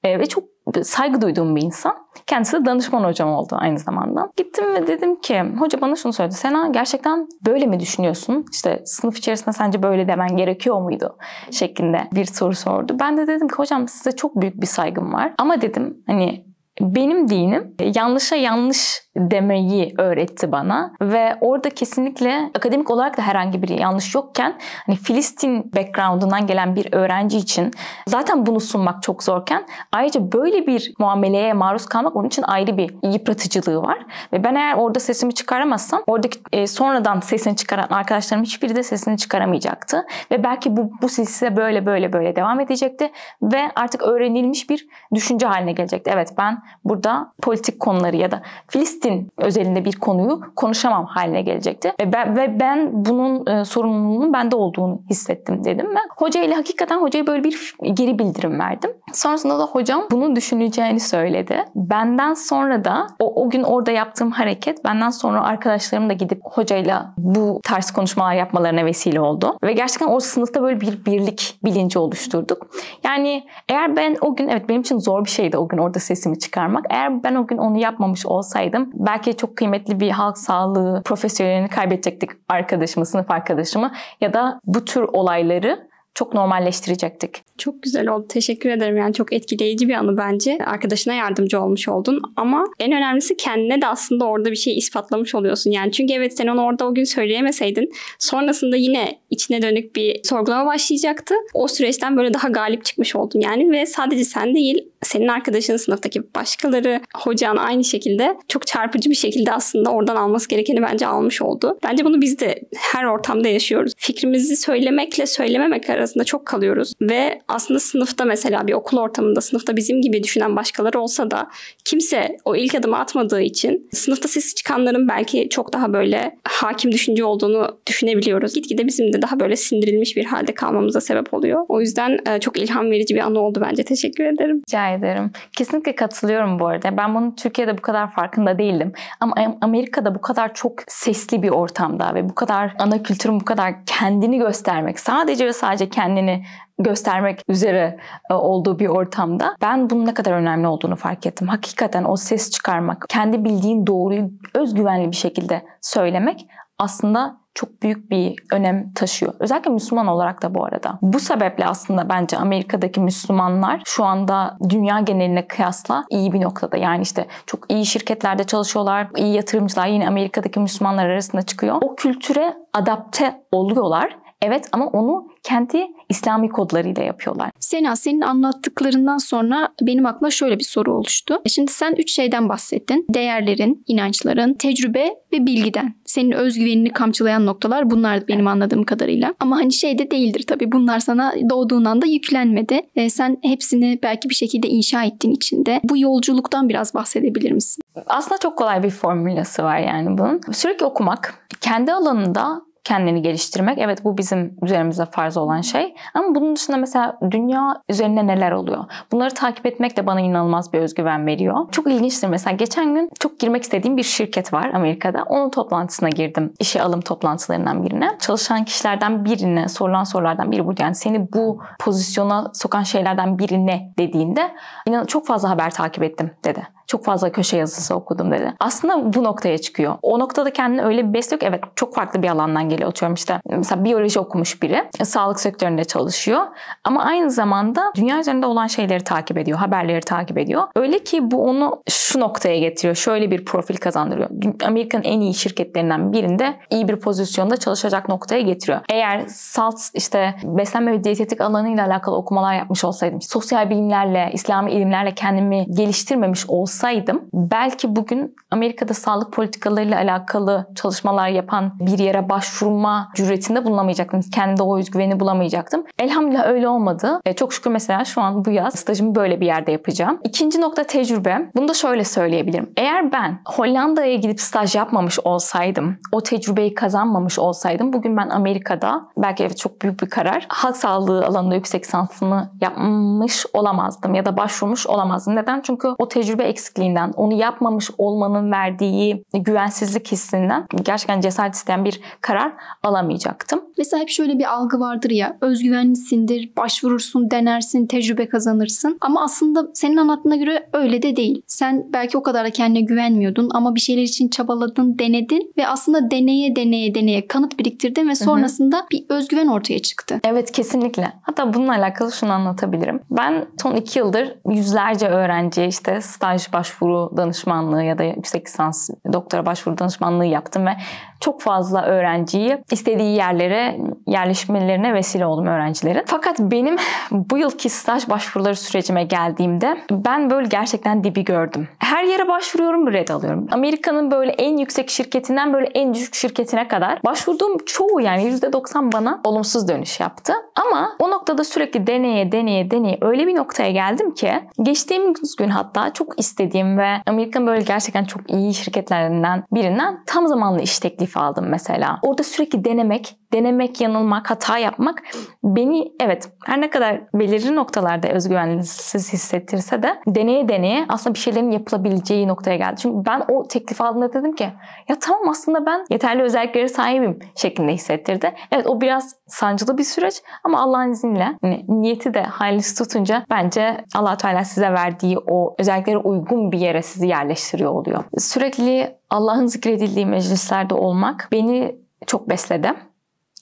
e, 0.06 0.20
ve 0.20 0.26
çok 0.26 0.44
saygı 0.84 1.22
duyduğum 1.22 1.56
bir 1.56 1.62
insan. 1.62 1.96
Kendisi 2.28 2.62
de 2.62 2.66
danışman 2.66 3.04
hocam 3.04 3.30
oldu 3.30 3.58
aynı 3.60 3.80
zamanda. 3.80 4.30
Gittim 4.38 4.74
ve 4.74 4.88
dedim 4.88 5.22
ki 5.22 5.44
hoca 5.60 5.82
bana 5.82 5.96
şunu 5.96 6.14
söyledi. 6.14 6.36
Sena 6.36 6.68
gerçekten 6.68 7.28
böyle 7.46 7.66
mi 7.66 7.80
düşünüyorsun? 7.80 8.46
İşte 8.52 8.82
sınıf 8.86 9.18
içerisinde 9.18 9.52
sence 9.52 9.84
böyle 9.84 10.08
demen 10.08 10.38
gerekiyor 10.38 10.82
muydu? 10.82 11.18
Şeklinde 11.52 12.02
bir 12.12 12.26
soru 12.26 12.56
sordu. 12.56 12.98
Ben 13.00 13.18
de 13.18 13.28
dedim 13.28 13.48
ki 13.48 13.56
hocam 13.56 13.88
size 13.88 14.12
çok 14.12 14.42
büyük 14.42 14.62
bir 14.62 14.68
saygım 14.68 15.14
var. 15.14 15.34
Ama 15.38 15.62
dedim 15.62 16.04
hani 16.08 16.46
benim 16.82 17.30
dinim 17.30 17.76
yanlışa 17.80 18.36
yanlış 18.36 19.06
demeyi 19.18 19.94
öğretti 19.98 20.52
bana 20.52 20.94
ve 21.02 21.38
orada 21.42 21.70
kesinlikle 21.70 22.50
akademik 22.56 22.92
olarak 22.92 23.18
da 23.18 23.22
herhangi 23.22 23.62
bir 23.62 23.70
yanlış 23.70 24.16
yokken 24.16 24.58
hani 24.86 24.96
Filistin 24.96 25.72
background'undan 25.76 26.48
gelen 26.48 26.76
bir 26.76 26.94
öğrenci 26.94 27.38
için 27.38 27.72
zaten 28.08 28.46
bunu 28.46 28.60
sunmak 28.60 29.04
çok 29.04 29.24
zorken 29.24 29.66
ayrıca 29.92 30.32
böyle 30.32 30.68
bir 30.68 30.94
muameleye 31.00 31.54
maruz 31.54 31.86
kalmak 31.86 32.16
onun 32.16 32.28
için 32.28 32.44
ayrı 32.44 32.78
bir 32.78 32.96
yıpratıcılığı 33.04 33.82
var 33.82 34.06
ve 34.34 34.44
ben 34.44 34.56
eğer 34.56 34.76
orada 34.76 35.00
sesimi 35.00 35.34
çıkaramazsam 35.34 36.04
oradaki 36.08 36.40
e, 36.52 36.68
sonradan 36.68 37.20
sesini 37.20 37.56
çıkaran 37.56 37.88
arkadaşlarım 37.90 38.44
hiçbiri 38.44 38.76
de 38.76 38.84
sesini 38.84 39.18
çıkaramayacaktı 39.18 40.06
ve 40.32 40.44
belki 40.44 40.78
bu 40.78 40.92
bu 41.02 41.10
silsile 41.10 41.56
böyle 41.56 41.86
böyle 41.86 42.14
böyle 42.14 42.36
devam 42.36 42.60
edecekti 42.60 43.12
ve 43.42 43.72
artık 43.76 44.02
öğrenilmiş 44.02 44.70
bir 44.70 44.88
düşünce 45.14 45.48
haline 45.48 45.72
gelecekti. 45.72 46.12
Evet 46.14 46.30
ben 46.38 46.65
burada 46.86 47.32
politik 47.42 47.80
konuları 47.80 48.16
ya 48.16 48.32
da 48.32 48.42
Filistin 48.68 49.32
özelinde 49.38 49.86
bir 49.86 49.96
konuyu 49.96 50.42
konuşamam 50.56 51.06
haline 51.06 51.42
gelecekti. 51.42 51.94
Ve 52.02 52.14
ben, 52.14 52.38
ve 52.38 52.60
ben 52.60 53.06
bunun 53.06 53.48
e, 53.48 53.66
sorumluluğunun 53.66 54.34
bende 54.34 54.56
olduğunu 54.56 55.02
hissettim 55.10 55.64
dedim 55.64 55.90
ve 55.90 56.00
hoca 56.18 56.44
ile 56.44 56.56
hakikaten 56.56 57.02
hocaya 57.02 57.28
böyle 57.28 57.44
bir 57.44 57.76
geri 57.94 58.20
bildirim 58.20 58.60
verdim. 58.60 58.92
Sonrasında 59.14 59.60
da 59.60 59.64
hocam 59.64 60.08
bunu 60.12 60.36
düşüneceğini 60.36 61.00
söyledi. 61.00 61.66
Benden 61.76 62.34
sonra 62.34 62.84
da 62.84 63.08
o, 63.20 63.44
o 63.44 63.50
gün 63.50 63.64
orada 63.64 63.92
yaptığım 63.92 64.32
hareket 64.32 64.86
benden 64.86 65.10
sonra 65.10 65.44
arkadaşlarım 65.44 66.10
da 66.10 66.14
gidip 66.14 66.42
hocayla 66.44 67.14
bu 67.18 67.60
tarz 67.64 67.92
konuşmalar 67.92 68.34
yapmalarına 68.34 68.86
vesile 68.86 69.22
oldu. 69.22 69.58
Ve 69.64 69.74
gerçekten 69.74 70.08
o 70.08 70.20
sınıfta 70.20 70.62
böyle 70.62 70.82
bir 70.82 71.06
birlik 71.06 71.60
bilinci 71.64 72.00
oluşturduk. 72.00 72.68
Yani 73.04 73.44
eğer 73.70 73.96
ben 73.96 74.18
o 74.22 74.36
gün 74.36 74.48
evet 74.48 74.70
benim 74.70 74.82
için 74.82 74.98
zor 74.98 75.26
bir 75.26 75.30
şeydi 75.30 75.58
o 75.58 75.68
gün 75.68 75.78
orada 75.78 76.00
sesimi 76.00 76.40
çıkarmak. 76.56 76.86
Eğer 76.90 77.24
ben 77.24 77.36
o 77.36 77.48
gün 77.48 77.58
onu 77.58 77.78
yapmamış 77.78 78.26
olsaydım 78.26 78.90
belki 78.94 79.38
çok 79.38 79.58
kıymetli 79.58 80.00
bir 80.00 80.12
halk 80.12 80.38
sağlığı 80.38 81.02
profesyonelini 81.06 81.68
kaybedecektik 81.68 82.30
arkadaşımı, 82.50 83.06
sınıf 83.06 83.32
arkadaşımı 83.32 83.92
ya 84.22 84.34
da 84.34 84.60
bu 84.66 84.86
tür 84.86 85.02
olayları 85.02 85.88
çok 86.16 86.34
normalleştirecektik. 86.34 87.42
Çok 87.58 87.84
güzel 87.84 88.08
oldu. 88.08 88.26
Teşekkür 88.30 88.70
ederim. 88.70 88.98
Yani 88.98 89.14
çok 89.14 89.34
etkileyici 89.34 89.88
bir 89.88 89.94
anı 89.94 90.18
bence. 90.18 90.58
Arkadaşına 90.66 91.14
yardımcı 91.14 91.62
olmuş 91.62 91.88
oldun. 91.88 92.22
Ama 92.36 92.66
en 92.80 92.92
önemlisi 92.92 93.38
kendine 93.38 93.82
de 93.82 93.88
aslında 93.88 94.26
orada 94.26 94.52
bir 94.52 94.56
şey 94.56 94.78
ispatlamış 94.78 95.36
oluyorsun. 95.36 95.72
Yani 95.72 95.92
çünkü 95.92 96.14
evet 96.14 96.38
sen 96.38 96.48
onu 96.48 96.64
orada 96.64 96.88
o 96.88 96.94
gün 96.94 97.04
söyleyemeseydin 97.04 97.92
sonrasında 98.20 98.76
yine 98.76 99.20
içine 99.30 99.62
dönük 99.62 99.96
bir 99.96 100.20
sorgulama 100.24 100.66
başlayacaktı. 100.66 101.36
O 101.54 101.68
süreçten 101.68 102.18
böyle 102.18 102.34
daha 102.34 102.48
galip 102.48 102.86
çıkmış 102.86 103.16
oldun 103.16 103.40
yani 103.40 103.72
ve 103.72 103.86
sadece 103.86 104.24
sen 104.24 104.56
değil 104.56 104.88
senin 105.02 105.28
arkadaşın 105.28 105.78
sınıftaki 105.78 106.22
başkaları 106.36 107.02
hocan 107.16 107.56
aynı 107.56 107.84
şekilde 107.84 108.38
çok 108.48 108.68
çarpıcı 108.68 109.10
bir 109.10 109.16
şekilde 109.16 109.52
aslında 109.52 109.90
oradan 109.90 110.16
alması 110.16 110.50
gerekeni 110.50 110.82
bence 110.82 111.08
almış 111.08 111.42
oldu. 111.42 111.80
Bence 111.84 112.06
bunu 112.06 112.22
biz 112.22 112.40
de 112.40 112.62
her 112.76 113.04
ortamda 113.04 113.48
yaşıyoruz. 113.48 113.94
Fikrimizi 113.98 114.56
söylemekle 114.56 115.26
söylememek 115.26 115.90
arasında 115.90 116.05
çok 116.26 116.46
kalıyoruz 116.46 116.94
ve 117.02 117.42
aslında 117.48 117.80
sınıfta 117.80 118.26
mesela 118.26 118.68
bir 118.68 118.74
okul 118.74 118.98
ortamında 118.98 119.42
sınıfta 119.42 119.76
bizim 119.76 120.02
gibi 120.02 120.24
düşünen 120.24 120.56
başkaları 120.56 121.00
olsa 121.00 121.32
da 121.32 121.48
kimse 121.86 122.38
o 122.46 122.56
ilk 122.56 122.76
adımı 122.76 122.98
atmadığı 122.98 123.42
için 123.42 123.90
sınıfta 123.92 124.28
sesi 124.28 124.56
çıkanların 124.56 125.08
belki 125.08 125.50
çok 125.50 125.74
daha 125.74 125.94
böyle 125.94 126.38
hakim 126.44 126.92
düşünce 126.92 127.24
olduğunu 127.24 127.78
düşünebiliyoruz. 127.88 128.54
Gitgide 128.54 128.88
bizim 128.88 129.14
de 129.14 129.22
daha 129.22 129.40
böyle 129.40 129.56
sindirilmiş 129.56 130.18
bir 130.18 130.26
halde 130.26 130.54
kalmamıza 130.54 131.02
sebep 131.02 131.34
oluyor. 131.34 131.66
O 131.68 131.82
yüzden 131.82 132.20
e, 132.28 132.40
çok 132.40 132.58
ilham 132.58 132.92
verici 132.92 133.16
bir 133.16 133.20
anı 133.20 133.40
oldu 133.40 133.62
bence. 133.70 133.84
Teşekkür 133.84 134.24
ederim. 134.24 134.62
Rica 134.70 134.90
ederim. 134.90 135.32
Kesinlikle 135.58 135.96
katılıyorum 135.96 136.60
bu 136.60 136.68
arada. 136.68 136.98
Ben 136.98 137.16
bunun 137.16 137.32
Türkiye'de 137.32 137.78
bu 137.78 137.82
kadar 137.82 138.12
farkında 138.12 138.58
değildim. 138.58 138.92
Ama 139.20 139.36
Amerika'da 139.62 140.16
bu 140.16 140.22
kadar 140.22 140.54
çok 140.54 140.74
sesli 140.88 141.44
bir 141.44 141.50
ortamda 141.50 142.16
ve 142.16 142.30
bu 142.30 142.36
kadar 142.36 142.74
ana 142.80 143.04
kültürün 143.04 143.40
bu 143.40 143.46
kadar 143.46 143.74
kendini 143.86 144.38
göstermek, 144.38 145.00
sadece 145.00 145.46
ve 145.46 145.54
sadece 145.54 145.90
kendini 145.96 146.44
göstermek 146.80 147.42
üzere 147.48 147.98
e, 148.32 148.34
olduğu 148.34 148.80
bir 148.80 148.88
ortamda 148.88 149.56
ben 149.62 149.90
bunun 149.90 150.06
ne 150.06 150.14
kadar 150.14 150.32
önemli 150.32 150.68
olduğunu 150.68 150.96
fark 150.96 151.26
ettim. 151.26 151.48
Hakikaten 151.48 152.06
o 152.08 152.16
ses 152.16 152.52
çıkarmak, 152.52 153.06
kendi 153.10 153.44
bildiğin 153.46 153.88
doğruyu 153.88 154.30
özgüvenli 154.54 155.12
bir 155.12 155.16
şekilde 155.16 155.66
söylemek 155.82 156.48
aslında 156.80 157.38
çok 157.54 157.82
büyük 157.82 158.12
bir 158.12 158.36
önem 158.52 158.94
taşıyor. 158.94 159.34
Özellikle 159.40 159.72
Müslüman 159.72 160.08
olarak 160.08 160.42
da 160.42 160.56
bu 160.56 160.66
arada. 160.66 161.00
Bu 161.02 161.20
sebeple 161.20 161.66
aslında 161.66 162.10
bence 162.10 162.38
Amerika'daki 162.38 163.00
Müslümanlar 163.00 163.82
şu 163.86 164.06
anda 164.06 164.58
dünya 164.70 165.00
geneline 165.00 165.48
kıyasla 165.48 166.06
iyi 166.10 166.34
bir 166.34 166.42
noktada. 166.42 166.78
Yani 166.78 167.02
işte 167.02 167.28
çok 167.46 167.72
iyi 167.72 167.86
şirketlerde 167.86 168.44
çalışıyorlar, 168.44 169.08
iyi 169.18 169.36
yatırımcılar 169.36 169.88
yine 169.88 170.08
Amerika'daki 170.08 170.60
Müslümanlar 170.60 171.06
arasında 171.06 171.42
çıkıyor. 171.42 171.78
O 171.82 171.96
kültüre 171.96 172.54
adapte 172.74 173.42
oluyorlar. 173.52 174.18
Evet 174.42 174.70
ama 174.72 174.88
onu 174.88 175.28
kendi 175.44 175.88
İslami 176.10 176.50
kodlarıyla 176.50 177.04
yapıyorlar. 177.04 177.52
Sena 177.60 177.96
senin 177.96 178.22
anlattıklarından 178.22 179.18
sonra 179.18 179.70
benim 179.82 180.06
aklıma 180.06 180.32
şöyle 180.32 180.60
bir 180.60 180.64
soru 180.64 180.94
oluştu. 180.94 181.42
Şimdi 181.48 181.72
sen 181.72 181.96
üç 181.98 182.12
şeyden 182.12 182.50
bahsettin. 182.50 183.06
Değerlerin, 183.14 183.84
inançların, 183.88 184.54
tecrübe 184.54 185.06
ve 185.34 185.46
bilgiden. 185.46 185.96
Senin 186.06 186.32
özgüvenini 186.32 186.90
kamçılayan 186.90 187.46
noktalar 187.46 187.90
bunlar 187.90 188.28
benim 188.28 188.48
anladığım 188.48 188.84
kadarıyla. 188.84 189.34
Ama 189.40 189.58
hani 189.58 189.74
şey 189.74 189.98
de 189.98 190.12
değildir 190.12 190.44
tabii. 190.48 190.72
Bunlar 190.72 191.00
sana 191.00 191.34
doğduğun 191.50 191.86
anda 191.86 192.06
yüklenmedi. 192.06 192.82
E, 192.96 193.10
sen 193.10 193.38
hepsini 193.42 194.00
belki 194.04 194.30
bir 194.30 194.36
şekilde 194.36 194.68
inşa 194.68 195.04
ettiğin 195.04 195.36
içinde. 195.36 195.82
Bu 195.84 195.98
yolculuktan 195.98 196.70
biraz 196.70 196.94
bahsedebilir 196.94 197.52
misin? 197.52 197.82
Aslında 198.08 198.38
çok 198.38 198.58
kolay 198.58 198.84
bir 198.84 198.90
formülası 198.90 199.64
var 199.64 199.80
yani 199.80 200.18
bunun. 200.18 200.42
Sürekli 200.52 200.86
okumak, 200.86 201.48
kendi 201.62 201.94
alanında 201.94 202.62
kendini 202.86 203.22
geliştirmek. 203.22 203.78
Evet 203.78 204.04
bu 204.04 204.18
bizim 204.18 204.58
üzerimize 204.62 205.06
farz 205.06 205.38
olan 205.38 205.62
şey. 205.62 205.96
Ama 206.14 206.36
bunun 206.36 206.56
dışında 206.56 206.78
mesela 206.78 207.20
dünya 207.32 207.82
üzerinde 207.90 208.28
neler 208.28 208.52
oluyor? 208.52 208.86
Bunları 209.12 209.34
takip 209.34 209.66
etmek 209.66 209.98
de 209.98 210.08
bana 210.08 210.22
inanılmaz 210.22 210.74
bir 210.74 210.80
özgüven 210.80 211.28
veriyor. 211.28 211.56
Çok 211.72 211.88
ilginçtir 211.88 212.28
mesela 212.28 212.56
geçen 212.56 212.96
gün 212.96 213.10
çok 213.20 213.40
girmek 213.40 213.64
istediğim 213.64 213.98
bir 213.98 214.04
şirket 214.04 214.54
var 214.54 214.72
Amerika'da. 214.74 215.24
Onun 215.24 215.50
toplantısına 215.50 216.10
girdim. 216.10 216.54
İşe 216.60 216.82
alım 216.82 217.02
toplantılarından 217.02 217.86
birine. 217.86 218.18
Çalışan 218.20 218.66
kişilerden 218.66 219.26
birine 219.26 219.68
sorulan 219.68 220.04
sorulardan 220.04 220.52
biri 220.52 220.68
bu. 220.68 220.74
Yani 220.80 220.96
seni 220.96 221.34
bu 221.34 221.60
pozisyona 221.80 222.52
sokan 222.54 222.84
şeylerden 222.84 223.40
biri 223.40 223.68
ne 223.68 223.94
dediğinde 224.00 224.52
inan 224.88 225.06
çok 225.06 225.28
fazla 225.28 225.50
haber 225.50 225.72
takip 225.72 226.04
ettim 226.04 226.32
dedi. 226.44 226.68
Çok 226.88 227.06
fazla 227.06 227.32
köşe 227.32 227.58
yazısı 227.58 227.96
okudum 227.96 228.32
dedi. 228.32 228.54
Aslında 228.60 229.14
bu 229.14 229.24
noktaya 229.24 229.58
çıkıyor. 229.58 229.96
O 230.02 230.20
noktada 230.20 230.54
kendini 230.54 230.82
öyle 230.82 231.10
bir 231.10 231.14
besliyor 231.14 231.40
ki 231.40 231.46
evet 231.46 231.64
çok 231.76 231.96
farklı 231.96 232.24
bir 232.24 232.30
alandan 232.30 232.70
geliyor. 232.70 232.90
Atıyorum 232.90 233.14
işte 233.14 233.42
mesela 233.50 233.84
biyoloji 233.84 234.20
okumuş 234.20 234.62
biri. 234.62 234.84
Sağlık 235.04 235.40
sektöründe 235.40 235.84
çalışıyor. 235.84 236.42
Ama 236.84 237.04
aynı 237.04 237.32
zamanda 237.32 237.92
dünya 237.96 238.20
üzerinde 238.20 238.46
olan 238.46 238.68
şeyleri 238.68 239.04
takip 239.04 239.38
ediyor. 239.38 239.58
Haberleri 239.58 240.02
takip 240.02 240.38
ediyor. 240.38 240.64
Öyle 240.76 241.00
ki 241.04 241.32
bu 241.32 241.44
onu 241.44 241.82
şu 241.90 242.20
noktaya 242.20 242.60
getiriyor. 242.60 242.96
Şöyle 242.96 243.32
bir 243.32 243.46
profil 243.46 243.78
kazandırıyor. 243.78 244.30
Amerika'nın 244.66 245.04
en 245.04 245.20
iyi 245.20 245.34
şirketlerinden 245.34 246.14
birinde 246.14 246.56
iyi 246.70 246.88
bir 246.88 246.96
pozisyonda 246.96 247.58
çalışacak 247.58 248.10
noktaya 248.10 248.42
getiriyor. 248.42 248.80
Eğer 248.90 249.24
salt 249.28 249.80
işte 249.94 250.36
beslenme 250.44 250.92
ve 250.92 251.04
diyetetik 251.04 251.42
alanıyla 251.42 251.88
alakalı 251.88 252.16
okumalar 252.16 252.54
yapmış 252.54 252.84
olsaydım, 252.84 253.22
sosyal 253.22 253.70
bilimlerle, 253.70 254.30
İslami 254.34 254.72
ilimlerle 254.72 255.16
kendimi 255.16 255.66
geliştirmemiş 255.66 256.46
olsaydım 256.48 256.75
olsaydım 256.76 257.22
belki 257.34 257.96
bugün 257.96 258.36
Amerika'da 258.52 258.94
sağlık 258.94 259.34
politikalarıyla 259.34 259.98
alakalı 259.98 260.68
çalışmalar 260.76 261.30
yapan 261.30 261.74
bir 261.80 262.00
yere 262.00 262.30
başvurma 262.30 263.12
cüretinde 263.16 263.66
bulunamayacaktım. 263.66 264.22
Kendimde 264.22 264.64
o 264.64 264.80
özgüveni 264.80 265.20
bulamayacaktım. 265.20 265.84
Elhamdülillah 266.00 266.48
öyle 266.48 266.68
olmadı. 266.68 267.20
E, 267.26 267.34
çok 267.34 267.54
şükür 267.54 267.72
mesela 267.72 268.06
şu 268.06 268.22
an 268.22 268.46
bu 268.46 268.50
yaz 268.50 268.74
stajımı 268.76 269.16
böyle 269.16 269.42
bir 269.42 269.46
yerde 269.46 269.72
yapacağım. 269.72 270.20
İkinci 270.24 270.62
nokta 270.62 270.84
tecrübe. 270.84 271.52
Bunu 271.56 271.68
da 271.68 271.74
şöyle 271.74 272.04
söyleyebilirim. 272.04 272.70
Eğer 272.78 273.12
ben 273.12 273.40
Hollanda'ya 273.46 274.16
gidip 274.16 274.42
staj 274.42 274.76
yapmamış 274.76 275.20
olsaydım, 275.20 275.98
o 276.12 276.22
tecrübeyi 276.22 276.74
kazanmamış 276.74 277.40
olsaydım 277.40 277.94
bugün 277.94 278.18
ben 278.18 278.30
Amerika'da 278.30 279.08
belki 279.18 279.44
evet 279.44 279.58
çok 279.58 279.82
büyük 279.82 280.02
bir 280.02 280.10
karar 280.10 280.46
halk 280.50 280.78
sağlığı 280.78 281.26
alanında 281.26 281.56
yüksek 281.56 281.84
lisansımı 281.84 282.52
yapmış 282.62 283.46
olamazdım 283.54 284.14
ya 284.14 284.26
da 284.26 284.38
başvurmuş 284.38 284.88
olamazdım. 284.88 285.36
Neden? 285.36 285.62
Çünkü 285.62 285.88
o 285.98 286.08
tecrübe 286.08 286.44
eksik 286.44 286.65
eksikliğinden, 286.66 287.12
onu 287.12 287.34
yapmamış 287.34 287.92
olmanın 287.98 288.52
verdiği 288.52 289.24
güvensizlik 289.34 290.12
hissinden 290.12 290.66
gerçekten 290.84 291.22
cesaret 291.22 291.56
isteyen 291.56 291.86
bir 291.86 292.02
karar 292.22 292.54
alamayacaktım. 292.84 293.65
Mesela 293.78 294.02
hep 294.02 294.10
şöyle 294.10 294.40
bir 294.40 294.54
algı 294.54 294.80
vardır 294.80 295.10
ya, 295.10 295.38
özgüvenlisindir, 295.42 296.50
başvurursun, 296.58 297.32
denersin, 297.32 297.88
tecrübe 297.88 298.30
kazanırsın. 298.30 298.98
Ama 299.02 299.24
aslında 299.24 299.68
senin 299.74 299.98
anlattığına 299.98 300.36
göre 300.36 300.70
öyle 300.74 301.02
de 301.02 301.16
değil. 301.16 301.42
Sen 301.48 301.86
belki 301.94 302.18
o 302.18 302.24
kadar 302.24 302.46
da 302.46 302.50
kendine 302.50 302.82
güvenmiyordun 302.82 303.50
ama 303.54 303.76
bir 303.76 303.80
şeyler 303.80 304.04
için 304.04 304.28
çabaladın, 304.28 305.00
denedin 305.00 305.54
ve 305.58 305.68
aslında 305.68 306.12
deneye 306.12 306.56
deneye 306.56 306.96
deneye 306.96 307.28
kanıt 307.28 307.60
biriktirdin 307.60 308.10
ve 308.10 308.16
sonrasında 308.16 308.78
Hı-hı. 308.78 308.90
bir 308.92 309.06
özgüven 309.10 309.48
ortaya 309.48 309.80
çıktı. 309.80 310.20
Evet 310.24 310.52
kesinlikle. 310.52 311.14
Hatta 311.22 311.54
bununla 311.54 311.72
alakalı 311.72 312.12
şunu 312.12 312.32
anlatabilirim. 312.32 313.00
Ben 313.12 313.46
son 313.62 313.76
iki 313.76 314.00
yıldır 314.00 314.36
yüzlerce 314.50 315.08
öğrenciye 315.08 315.68
işte 315.68 316.02
staj 316.02 316.54
başvuru 316.54 317.18
danışmanlığı 317.18 317.84
ya 317.84 317.98
da 317.98 318.04
yüksek 318.04 318.48
lisans 318.48 318.90
doktora 319.14 319.46
başvuru 319.46 319.78
danışmanlığı 319.78 320.26
yaptım 320.26 320.66
ve 320.66 320.72
çok 321.20 321.42
fazla 321.42 321.86
öğrenciyi 321.86 322.58
istediği 322.72 323.16
yerlere 323.16 323.65
yerleşmelerine 324.08 324.94
vesile 324.94 325.26
oldum 325.26 325.48
öğrencilerin. 325.48 326.04
Fakat 326.06 326.40
benim 326.40 326.76
bu 327.12 327.38
yılki 327.38 327.70
staj 327.70 328.10
başvuruları 328.10 328.56
sürecime 328.56 329.04
geldiğimde 329.04 329.78
ben 329.92 330.30
böyle 330.30 330.48
gerçekten 330.48 331.04
dibi 331.04 331.24
gördüm. 331.24 331.68
Her 331.80 332.04
yere 332.04 332.28
başvuruyorum 332.28 332.94
red 332.94 333.08
alıyorum. 333.08 333.48
Amerika'nın 333.52 334.12
böyle 334.12 334.32
en 334.32 334.58
yüksek 334.58 334.90
şirketinden 334.90 335.54
böyle 335.54 335.66
en 335.66 335.94
düşük 335.94 336.16
şirketine 336.16 336.68
kadar 336.68 337.00
başvurduğum 337.06 337.58
çoğu 337.66 338.02
yani 338.02 338.24
%90 338.24 338.92
bana 338.92 339.22
olumsuz 339.24 339.68
dönüş 339.68 340.00
yaptı. 340.00 340.34
Ama 340.56 340.96
o 341.00 341.12
noktada 341.12 341.44
sürekli 341.44 341.88
deneye 341.88 342.32
deneye 342.32 342.72
deneye 342.72 342.98
öyle 343.02 343.28
bir 343.28 343.36
noktaya 343.36 343.72
geldim 343.72 344.14
ki 344.14 344.32
geçtiğimiz 344.62 345.36
gün 345.36 345.50
hatta 345.50 345.94
çok 345.94 346.20
istediğim 346.20 346.78
ve 346.78 346.88
Amerika'nın 347.08 347.48
böyle 347.48 347.62
gerçekten 347.62 348.04
çok 348.04 348.32
iyi 348.32 348.54
şirketlerinden 348.54 349.44
birinden 349.52 350.04
tam 350.06 350.28
zamanlı 350.28 350.62
iş 350.62 350.80
teklifi 350.80 351.20
aldım 351.20 351.46
mesela. 351.50 352.00
Orada 352.02 352.24
sürekli 352.24 352.66
denemek, 352.66 353.18
denemek, 353.36 353.82
yanılmak, 353.82 354.30
hata 354.30 354.58
yapmak 354.58 355.04
beni 355.44 355.92
evet 356.00 356.30
her 356.46 356.62
ne 356.62 356.70
kadar 356.70 357.02
belirli 357.14 357.56
noktalarda 357.56 358.08
özgüvensiz 358.08 359.14
hissettirse 359.14 359.84
de 359.84 359.96
deneye 360.08 360.50
deneye 360.50 360.86
aslında 360.90 361.14
bir 361.14 361.20
şeylerin 361.20 361.52
yapılabileceği 361.52 362.28
noktaya 362.28 362.58
geldi. 362.58 362.76
Çünkü 362.82 363.06
ben 363.06 363.24
o 363.30 363.48
teklifi 363.48 363.84
aldığımda 363.84 364.14
dedim 364.14 364.36
ki 364.36 364.48
ya 364.90 365.00
tamam 365.00 365.30
aslında 365.30 365.66
ben 365.66 365.86
yeterli 365.90 366.22
özelliklere 366.22 366.68
sahibim 366.68 367.20
şeklinde 367.36 367.74
hissettirdi. 367.74 368.34
Evet 368.52 368.68
o 368.68 368.82
biraz 368.82 369.16
sancılı 369.28 369.78
bir 369.78 369.84
süreç 369.84 370.22
ama 370.44 370.62
Allah'ın 370.62 370.92
izniyle 370.92 371.38
hani 371.42 371.66
niyeti 371.68 372.14
de 372.14 372.24
haliniz 372.24 372.76
tutunca 372.76 373.26
bence 373.30 373.84
allah 373.96 374.18
Teala 374.18 374.44
size 374.44 374.72
verdiği 374.72 375.18
o 375.20 375.56
özelliklere 375.60 375.98
uygun 375.98 376.52
bir 376.52 376.60
yere 376.60 376.82
sizi 376.82 377.08
yerleştiriyor 377.08 377.72
oluyor. 377.72 378.04
Sürekli 378.18 378.96
Allah'ın 379.10 379.46
zikredildiği 379.46 380.06
meclislerde 380.06 380.74
olmak 380.74 381.28
beni 381.32 381.76
çok 382.08 382.30
besledi 382.30 382.74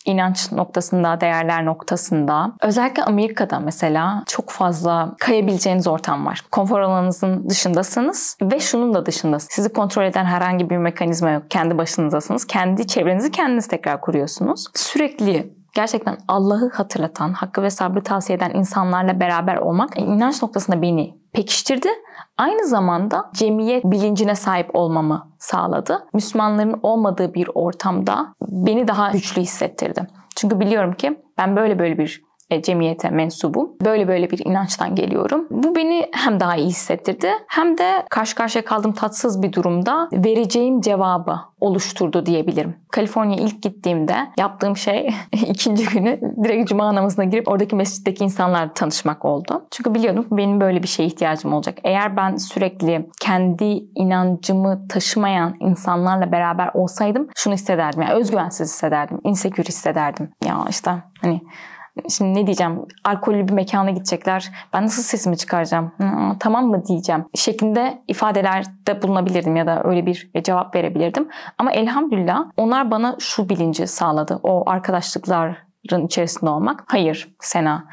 inanç 0.05 0.51
noktasında, 0.51 1.21
değerler 1.21 1.65
noktasında. 1.65 2.53
Özellikle 2.61 3.03
Amerika'da 3.03 3.59
mesela 3.59 4.23
çok 4.27 4.49
fazla 4.49 5.15
kayabileceğiniz 5.19 5.87
ortam 5.87 6.25
var. 6.25 6.41
Konfor 6.51 6.79
alanınızın 6.79 7.49
dışındasınız 7.49 8.37
ve 8.41 8.59
şunun 8.59 8.93
da 8.93 9.05
dışındasınız. 9.05 9.53
Sizi 9.53 9.73
kontrol 9.73 10.03
eden 10.03 10.25
herhangi 10.25 10.69
bir 10.69 10.77
mekanizma 10.77 11.29
yok. 11.29 11.43
Kendi 11.49 11.77
başınızdasınız. 11.77 12.47
Kendi 12.47 12.87
çevrenizi 12.87 13.31
kendiniz 13.31 13.67
tekrar 13.67 14.01
kuruyorsunuz. 14.01 14.65
Sürekli 14.75 15.53
gerçekten 15.73 16.17
Allah'ı 16.27 16.71
hatırlatan, 16.73 17.33
hakkı 17.33 17.61
ve 17.61 17.69
sabrı 17.69 18.03
tavsiye 18.03 18.37
eden 18.37 18.51
insanlarla 18.53 19.19
beraber 19.19 19.55
olmak 19.55 19.99
inanç 19.99 20.41
noktasında 20.41 20.81
beni 20.81 21.17
pekiştirdi. 21.33 21.89
Aynı 22.37 22.67
zamanda 22.67 23.29
cemiyet 23.33 23.83
bilincine 23.83 24.35
sahip 24.35 24.75
olmamı 24.75 25.27
sağladı. 25.39 26.07
Müslümanların 26.13 26.79
olmadığı 26.83 27.33
bir 27.33 27.49
ortamda 27.53 28.33
beni 28.41 28.87
daha 28.87 29.11
güçlü 29.11 29.41
hissettirdi. 29.41 30.07
Çünkü 30.35 30.59
biliyorum 30.59 30.93
ki 30.93 31.21
ben 31.37 31.55
böyle 31.55 31.79
böyle 31.79 31.97
bir 31.97 32.23
cemiyete 32.63 33.09
mensubum. 33.09 33.71
Böyle 33.85 34.07
böyle 34.07 34.31
bir 34.31 34.45
inançtan 34.45 34.95
geliyorum. 34.95 35.47
Bu 35.49 35.75
beni 35.75 36.09
hem 36.13 36.39
daha 36.39 36.55
iyi 36.55 36.67
hissettirdi 36.67 37.29
hem 37.47 37.77
de 37.77 38.05
karşı 38.09 38.35
karşıya 38.35 38.65
kaldığım 38.65 38.93
tatsız 38.93 39.41
bir 39.41 39.53
durumda 39.53 40.09
vereceğim 40.13 40.81
cevabı 40.81 41.39
oluşturdu 41.59 42.25
diyebilirim. 42.25 42.75
Kaliforniya 42.91 43.37
ilk 43.39 43.61
gittiğimde 43.61 44.15
yaptığım 44.37 44.77
şey 44.77 45.09
ikinci 45.31 45.85
günü 45.85 46.19
direkt 46.43 46.69
cuma 46.69 46.95
namazına 46.95 47.25
girip 47.25 47.47
oradaki 47.47 47.75
mescitteki 47.75 48.23
insanlarla 48.23 48.73
tanışmak 48.73 49.25
oldu. 49.25 49.67
Çünkü 49.71 49.93
biliyordum 49.93 50.27
benim 50.31 50.61
böyle 50.61 50.83
bir 50.83 50.87
şeye 50.87 51.05
ihtiyacım 51.05 51.53
olacak. 51.53 51.77
Eğer 51.83 52.17
ben 52.17 52.35
sürekli 52.35 53.09
kendi 53.21 53.65
inancımı 53.95 54.87
taşımayan 54.87 55.55
insanlarla 55.59 56.31
beraber 56.31 56.71
olsaydım 56.73 57.27
şunu 57.35 57.53
hissederdim. 57.53 58.01
Yani 58.01 58.13
özgüvensiz 58.13 58.69
hissederdim. 58.69 59.19
insecure 59.23 59.67
hissederdim. 59.67 60.29
Ya 60.45 60.65
işte 60.69 60.91
hani 61.21 61.41
Şimdi 62.09 62.39
ne 62.39 62.47
diyeceğim? 62.47 62.85
Alkollü 63.03 63.47
bir 63.47 63.53
mekana 63.53 63.91
gidecekler. 63.91 64.51
Ben 64.73 64.83
nasıl 64.83 65.03
sesimi 65.03 65.37
çıkaracağım? 65.37 65.91
tamam 66.39 66.67
mı 66.67 66.85
diyeceğim? 66.85 67.25
Şeklinde 67.35 68.03
ifadelerde 68.07 69.01
bulunabilirdim 69.01 69.55
ya 69.55 69.67
da 69.67 69.81
öyle 69.83 70.05
bir 70.05 70.31
cevap 70.43 70.75
verebilirdim. 70.75 71.29
Ama 71.57 71.71
elhamdülillah 71.71 72.45
onlar 72.57 72.91
bana 72.91 73.15
şu 73.19 73.49
bilinci 73.49 73.87
sağladı. 73.87 74.39
O 74.43 74.69
arkadaşlıkların 74.69 76.05
içerisinde 76.05 76.49
olmak. 76.49 76.83
Hayır 76.87 77.35
Sena 77.39 77.85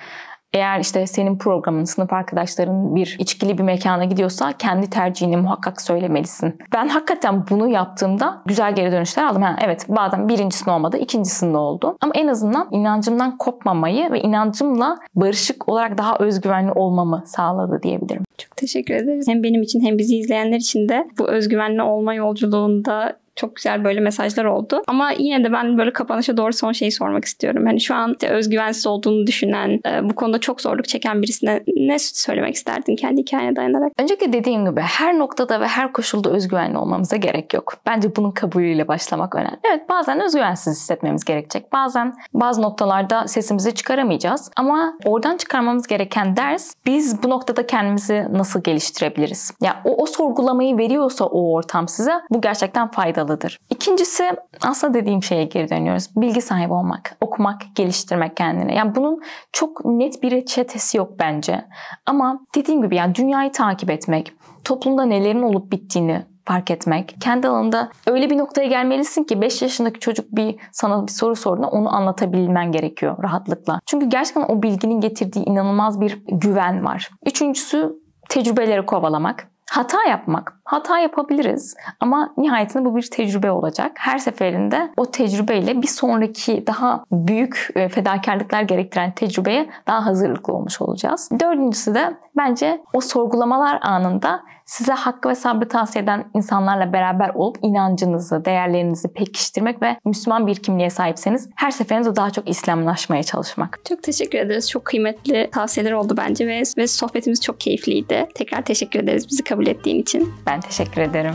eğer 0.52 0.80
işte 0.80 1.06
senin 1.06 1.38
programın, 1.38 1.84
sınıf 1.84 2.12
arkadaşların 2.12 2.94
bir 2.94 3.16
içkili 3.18 3.58
bir 3.58 3.62
mekana 3.62 4.04
gidiyorsa 4.04 4.52
kendi 4.52 4.90
tercihini 4.90 5.36
muhakkak 5.36 5.80
söylemelisin. 5.80 6.58
Ben 6.74 6.88
hakikaten 6.88 7.44
bunu 7.50 7.68
yaptığımda 7.68 8.42
güzel 8.46 8.74
geri 8.74 8.92
dönüşler 8.92 9.24
aldım. 9.24 9.42
Ha, 9.42 9.56
evet 9.64 9.86
bazen 9.88 10.28
birincisinde 10.28 10.70
olmadı, 10.70 10.96
ikincisinde 10.98 11.56
oldu. 11.56 11.96
Ama 12.00 12.12
en 12.14 12.28
azından 12.28 12.68
inancımdan 12.70 13.36
kopmamayı 13.38 14.12
ve 14.12 14.20
inancımla 14.20 14.98
barışık 15.14 15.68
olarak 15.68 15.98
daha 15.98 16.16
özgüvenli 16.18 16.72
olmamı 16.72 17.22
sağladı 17.26 17.80
diyebilirim. 17.82 18.24
Çok 18.38 18.56
teşekkür 18.56 18.94
ederiz. 18.94 19.28
Hem 19.28 19.42
benim 19.42 19.62
için 19.62 19.80
hem 19.80 19.98
bizi 19.98 20.16
izleyenler 20.16 20.56
için 20.56 20.88
de 20.88 21.08
bu 21.18 21.28
özgüvenli 21.28 21.82
olma 21.82 22.14
yolculuğunda 22.14 23.16
çok 23.40 23.56
güzel 23.56 23.84
böyle 23.84 24.00
mesajlar 24.00 24.44
oldu. 24.44 24.82
Ama 24.86 25.10
yine 25.18 25.44
de 25.44 25.52
ben 25.52 25.78
böyle 25.78 25.92
kapanışa 25.92 26.36
doğru 26.36 26.52
son 26.52 26.72
şeyi 26.72 26.92
sormak 26.92 27.24
istiyorum. 27.24 27.66
Hani 27.66 27.80
şu 27.80 27.94
an 27.94 28.16
özgüvensiz 28.24 28.86
olduğunu 28.86 29.26
düşünen, 29.26 29.80
e, 29.86 30.08
bu 30.08 30.14
konuda 30.14 30.40
çok 30.40 30.60
zorluk 30.60 30.88
çeken 30.88 31.22
birisine 31.22 31.62
ne 31.76 31.98
söylemek 31.98 32.54
isterdin 32.54 32.96
kendi 32.96 33.20
hikayene 33.20 33.56
dayanarak? 33.56 33.92
Öncelikle 33.98 34.32
dediğim 34.32 34.70
gibi 34.70 34.80
her 34.80 35.18
noktada 35.18 35.60
ve 35.60 35.66
her 35.66 35.92
koşulda 35.92 36.30
özgüvenli 36.30 36.78
olmamıza 36.78 37.16
gerek 37.16 37.54
yok. 37.54 37.74
Bence 37.86 38.16
bunun 38.16 38.30
kabulüyle 38.30 38.88
başlamak 38.88 39.34
önemli. 39.34 39.58
Evet 39.70 39.88
bazen 39.88 40.20
özgüvensiz 40.20 40.76
hissetmemiz 40.76 41.24
gerekecek. 41.24 41.72
Bazen 41.72 42.14
bazı 42.34 42.62
noktalarda 42.62 43.28
sesimizi 43.28 43.74
çıkaramayacağız. 43.74 44.50
Ama 44.56 44.94
oradan 45.04 45.36
çıkarmamız 45.36 45.86
gereken 45.86 46.36
ders 46.36 46.74
biz 46.86 47.22
bu 47.22 47.30
noktada 47.30 47.66
kendimizi 47.66 48.26
nasıl 48.32 48.62
geliştirebiliriz? 48.62 49.52
Ya 49.62 49.82
o, 49.84 50.02
o 50.02 50.06
sorgulamayı 50.06 50.78
veriyorsa 50.78 51.24
o 51.24 51.52
ortam 51.52 51.88
size 51.88 52.12
bu 52.30 52.40
gerçekten 52.40 52.90
faydalı 52.90 53.29
faydalıdır. 53.30 53.58
İkincisi 53.70 54.32
aslında 54.62 54.94
dediğim 54.94 55.22
şeye 55.22 55.44
geri 55.44 55.70
dönüyoruz. 55.70 56.16
Bilgi 56.16 56.42
sahibi 56.42 56.72
olmak, 56.72 57.16
okumak, 57.20 57.62
geliştirmek 57.74 58.36
kendini. 58.36 58.74
Yani 58.76 58.94
bunun 58.94 59.22
çok 59.52 59.84
net 59.84 60.22
bir 60.22 60.30
reçetesi 60.30 60.98
yok 60.98 61.12
bence. 61.18 61.64
Ama 62.06 62.40
dediğim 62.54 62.82
gibi 62.82 62.96
yani 62.96 63.14
dünyayı 63.14 63.52
takip 63.52 63.90
etmek, 63.90 64.32
toplumda 64.64 65.04
nelerin 65.04 65.42
olup 65.42 65.72
bittiğini 65.72 66.22
fark 66.44 66.70
etmek. 66.70 67.16
Kendi 67.20 67.48
alanında 67.48 67.90
öyle 68.06 68.30
bir 68.30 68.38
noktaya 68.38 68.68
gelmelisin 68.68 69.24
ki 69.24 69.40
5 69.40 69.62
yaşındaki 69.62 70.00
çocuk 70.00 70.26
bir 70.32 70.56
sana 70.72 71.06
bir 71.06 71.12
soru 71.12 71.36
sorduğunda 71.36 71.68
onu 71.68 71.94
anlatabilmen 71.94 72.72
gerekiyor 72.72 73.22
rahatlıkla. 73.22 73.80
Çünkü 73.86 74.06
gerçekten 74.06 74.42
o 74.48 74.62
bilginin 74.62 75.00
getirdiği 75.00 75.44
inanılmaz 75.44 76.00
bir 76.00 76.18
güven 76.28 76.84
var. 76.84 77.10
Üçüncüsü 77.26 77.92
tecrübeleri 78.28 78.86
kovalamak. 78.86 79.49
Hata 79.70 79.98
yapmak. 80.08 80.60
Hata 80.64 80.98
yapabiliriz 80.98 81.76
ama 82.00 82.34
nihayetinde 82.36 82.84
bu 82.84 82.96
bir 82.96 83.10
tecrübe 83.10 83.50
olacak. 83.50 83.92
Her 83.98 84.18
seferinde 84.18 84.92
o 84.96 85.10
tecrübeyle 85.10 85.82
bir 85.82 85.86
sonraki 85.86 86.66
daha 86.66 87.04
büyük 87.12 87.68
e, 87.74 87.88
fedakarlıklar 87.88 88.62
gerektiren 88.62 89.12
tecrübeye 89.12 89.70
daha 89.86 90.06
hazırlıklı 90.06 90.52
olmuş 90.52 90.80
olacağız. 90.80 91.30
Dördüncüsü 91.40 91.94
de 91.94 92.16
bence 92.36 92.82
o 92.92 93.00
sorgulamalar 93.00 93.78
anında 93.82 94.42
size 94.70 94.92
hakkı 94.92 95.28
ve 95.28 95.34
sabrı 95.34 95.68
tavsiye 95.68 96.04
eden 96.04 96.24
insanlarla 96.34 96.92
beraber 96.92 97.28
olup 97.34 97.58
inancınızı, 97.62 98.44
değerlerinizi 98.44 99.08
pekiştirmek 99.08 99.82
ve 99.82 99.96
Müslüman 100.04 100.46
bir 100.46 100.54
kimliğe 100.54 100.90
sahipseniz 100.90 101.48
her 101.56 101.70
seferinde 101.70 102.16
daha 102.16 102.30
çok 102.30 102.48
İslamlaşmaya 102.48 103.22
çalışmak. 103.22 103.80
Çok 103.88 104.02
teşekkür 104.02 104.38
ederiz. 104.38 104.70
Çok 104.70 104.84
kıymetli 104.84 105.50
tavsiyeler 105.52 105.92
oldu 105.92 106.14
bence 106.16 106.46
ve, 106.46 106.62
ve 106.78 106.86
sohbetimiz 106.86 107.40
çok 107.40 107.60
keyifliydi. 107.60 108.28
Tekrar 108.34 108.62
teşekkür 108.62 109.00
ederiz 109.00 109.28
bizi 109.30 109.44
kabul 109.44 109.66
ettiğin 109.66 110.02
için. 110.02 110.34
Ben 110.46 110.60
teşekkür 110.60 111.00
ederim. 111.00 111.34